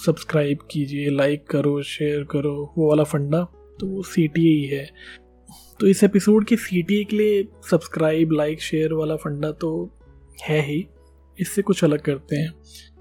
सब्सक्राइब 0.06 0.58
कीजिए 0.70 1.10
लाइक 1.10 1.46
करो 1.46 1.82
शेयर 1.82 2.24
करो, 2.24 2.72
वो 2.78 2.88
वाला 2.88 3.04
फंडा 3.04 3.42
तो 3.80 3.86
वो 3.86 4.02
सी 4.02 4.26
टी 4.28 4.40
ही 4.40 4.64
है। 4.66 4.88
तो 5.80 5.86
इस 5.86 6.04
एपिसोड 6.04 6.44
की 6.44 6.56
सी 6.56 6.82
टी 6.82 7.04
के 7.04 7.16
लिए 7.16 7.48
सब्सक्राइब 7.70 8.32
लाइक 8.32 8.60
शेयर 8.62 8.92
वाला 8.92 9.16
फंडा 9.16 9.52
तो 9.52 9.90
है 10.42 10.60
ही। 10.60 10.86
इससे 11.40 11.62
कुछ 11.62 11.84
अलग 11.84 12.00
करते 12.00 12.36
हैं। 12.36 12.52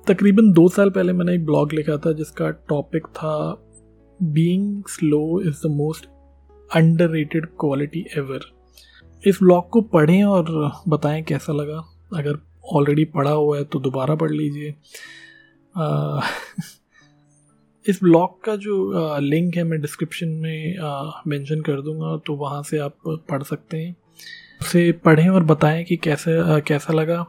तकरीबन 0.07 0.51
दो 0.51 0.67
साल 0.69 0.89
पहले 0.89 1.13
मैंने 1.13 1.33
एक 1.33 1.45
ब्लॉग 1.45 1.73
लिखा 1.73 1.97
था 1.97 2.11
जिसका 2.11 2.49
टॉपिक 2.49 3.07
था 3.07 3.35
being 4.23 4.83
slow 4.87 5.41
is 5.41 5.67
the 5.67 5.71
most 5.71 6.05
underrated 7.09 7.45
quality 7.59 8.05
ever 8.17 8.41
इस 9.27 9.39
ब्लॉग 9.43 9.69
को 9.69 9.81
पढ़ें 9.81 10.23
और 10.23 10.71
बताएँ 10.87 11.23
कैसा 11.23 11.53
लगा। 11.53 11.77
अगर 12.17 12.39
ऑलरेडी 12.65 13.05
पढ़ा 13.07 13.31
हुआ 13.31 13.57
है 13.57 13.63
तो 13.63 13.79
दोबारा 13.79 14.15
पढ़ 14.15 14.31
लीजिए। 14.31 14.73
इस 17.85 17.99
ब्लॉग 18.03 18.43
का 18.43 18.55
जो 18.57 19.17
लिंक 19.19 19.55
है, 19.55 19.63
मैं 19.63 19.79
डिस्क्रिप्शन 19.81 20.27
में 20.27 20.77
मेंशन 21.27 21.61
कर 21.61 21.81
दूँगा 21.81 22.15
तो 22.17 22.35
वहाँ 22.35 22.61
से 22.63 22.77
आप 22.79 22.97
पढ़ 23.29 23.43
सकते 23.43 23.77
हैं। 23.77 23.95
उसे 24.61 24.91
पढ़ें 25.05 25.27
और 25.29 25.43
बताएँ 25.43 25.83
कि 25.83 25.95
कैसे 25.97 26.61
कैसा 26.61 26.93
लगा। 26.93 27.25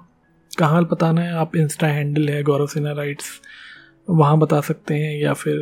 कहाँ 0.50 0.84
बताना 0.84 1.20
है, 1.20 1.32
आप 1.34 1.56
इंस्टा 1.56 1.86
हैंडल 1.86 2.28
है, 2.28 2.42
गौरव 2.42 2.66
सिन्हा 2.66 2.92
राइट्स 2.92 3.40
वहाँ 4.08 4.38
बता 4.38 4.60
सकते 4.60 4.94
हैं, 4.94 5.16
या 5.16 5.32
फिर 5.34 5.58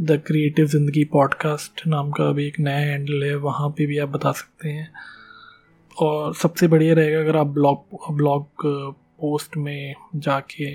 द 0.00 0.20
क्रिएटिव 0.26 0.66
ज़िंदगी 0.66 1.04
पॉडकास्ट 1.04 1.86
नाम 1.86 2.10
का 2.10 2.30
भी 2.32 2.46
एक 2.46 2.58
नया 2.60 2.78
हैंडल 2.78 3.24
है, 3.24 3.34
वहाँ 3.36 3.68
पे 3.68 3.86
भी 3.86 3.98
आप 3.98 4.08
बता 4.08 4.32
सकते 4.32 4.68
हैं। 4.68 4.90
और 5.98 6.34
सबसे 6.34 6.68
बढ़िया 6.68 6.94
रहेगा 6.94 7.20
अगर 7.20 7.36
आप 7.36 7.46
ब्लॉग 7.46 8.14
ब्लॉग 8.16 8.46
पोस्ट 9.20 9.56
में 9.56 9.94
जाके 10.16 10.74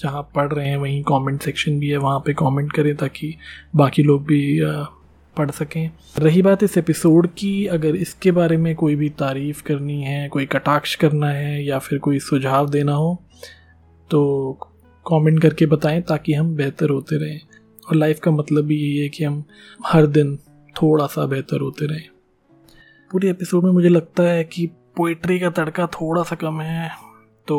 जहाँ 0.00 0.22
पढ़ 0.34 0.52
रहे 0.52 0.68
हैं, 0.68 0.76
वहीं 0.76 1.02
कमेंट 1.02 1.42
सेक्शन 1.42 1.78
भी 1.78 1.88
है, 1.88 1.96
वहाँ 1.96 2.18
पे 2.20 2.34
कमेंट 2.34 2.72
करें 2.72 2.94
ताकि 2.96 3.34
बाकी 3.76 4.02
लोग 4.02 4.24
भी 4.26 4.60
पढ़ 5.36 5.50
सकें। 5.50 5.90
रही 6.18 6.42
बात 6.42 6.62
इस 6.62 6.76
एपिसोड 6.78 7.28
की, 7.38 7.66
अगर 7.66 7.96
इसके 7.96 8.30
बारे 8.30 8.56
में 8.56 8.74
कोई 8.74 8.96
भी 8.96 9.08
तारीफ़ 9.10 9.62
करनी 9.62 10.02
है, 10.02 10.28
कोई 10.28 10.46
कटाक्ष 10.46 10.94
करना 10.94 11.30
है 11.30 11.64
या 11.64 11.78
फिर 11.78 11.98
कोई 11.98 12.18
सुझाव 12.18 12.70
देना 12.70 12.92
हो 12.92 13.22
तो 14.10 14.52
कमेंट 15.06 15.40
करके 15.42 15.66
बताएँ 15.66 16.00
ताकि 16.02 16.32
हम 16.32 16.54
बेहतर 16.56 16.90
होते 16.90 17.16
रहें। 17.16 17.40
और 17.88 17.96
लाइफ 17.96 18.20
का 18.20 18.30
मतलब 18.30 18.64
भी 18.64 18.76
यही 18.76 18.98
है 18.98 19.08
कि 19.08 19.24
हम 19.24 19.44
हर 19.86 20.06
दिन 20.06 20.36
थोड़ा 20.76 21.06
सा 21.06 21.26
बेहतर 21.26 21.60
होते 21.60 21.86
रहें। 21.86 22.08
पूरे 23.12 23.30
एपिसोड 23.30 23.64
में 23.64 23.70
मुझे 23.70 23.88
लगता 23.88 24.22
है 24.22 24.44
कि 24.44 24.66
पोइट्री 24.96 25.38
का 25.40 25.50
तड़का 25.50 25.86
थोड़ा 25.86 26.22
सा 26.22 26.36
कम 26.36 26.60
है 26.60 26.88
तो 27.48 27.58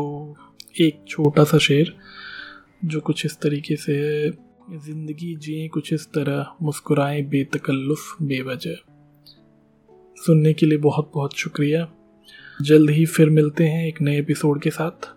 एक 0.81 1.03
छोटा 1.07 1.43
सा 1.43 1.57
शेर, 1.57 1.93
जो 2.85 2.99
कुछ 2.99 3.25
इस 3.25 3.37
तरीके 3.37 3.75
से 3.75 3.93
है, 3.97 4.31
ज़िंदगी 4.77 5.35
जिए 5.35 5.67
कुछ 5.67 5.93
इस 5.93 6.07
तरह, 6.07 6.53
मुस्कुराएँ 6.61 7.21
बेतकल्लुफ, 7.23 8.15
बेवजह। 8.21 8.75
सुनने 10.17 10.53
के 10.53 10.65
लिए 10.65 10.77
बहुत 10.77 11.11
बहुत 11.13 11.35
शुक्रिया। 11.35 11.87
जल्द 12.61 12.89
ही 12.89 13.05
फिर 13.05 13.29
मिलते 13.29 13.67
हैं 13.67 13.87
एक 13.87 14.01
नए 14.01 14.19
एपिसोड 14.19 14.61
के 14.61 14.69
साथ। 14.69 15.16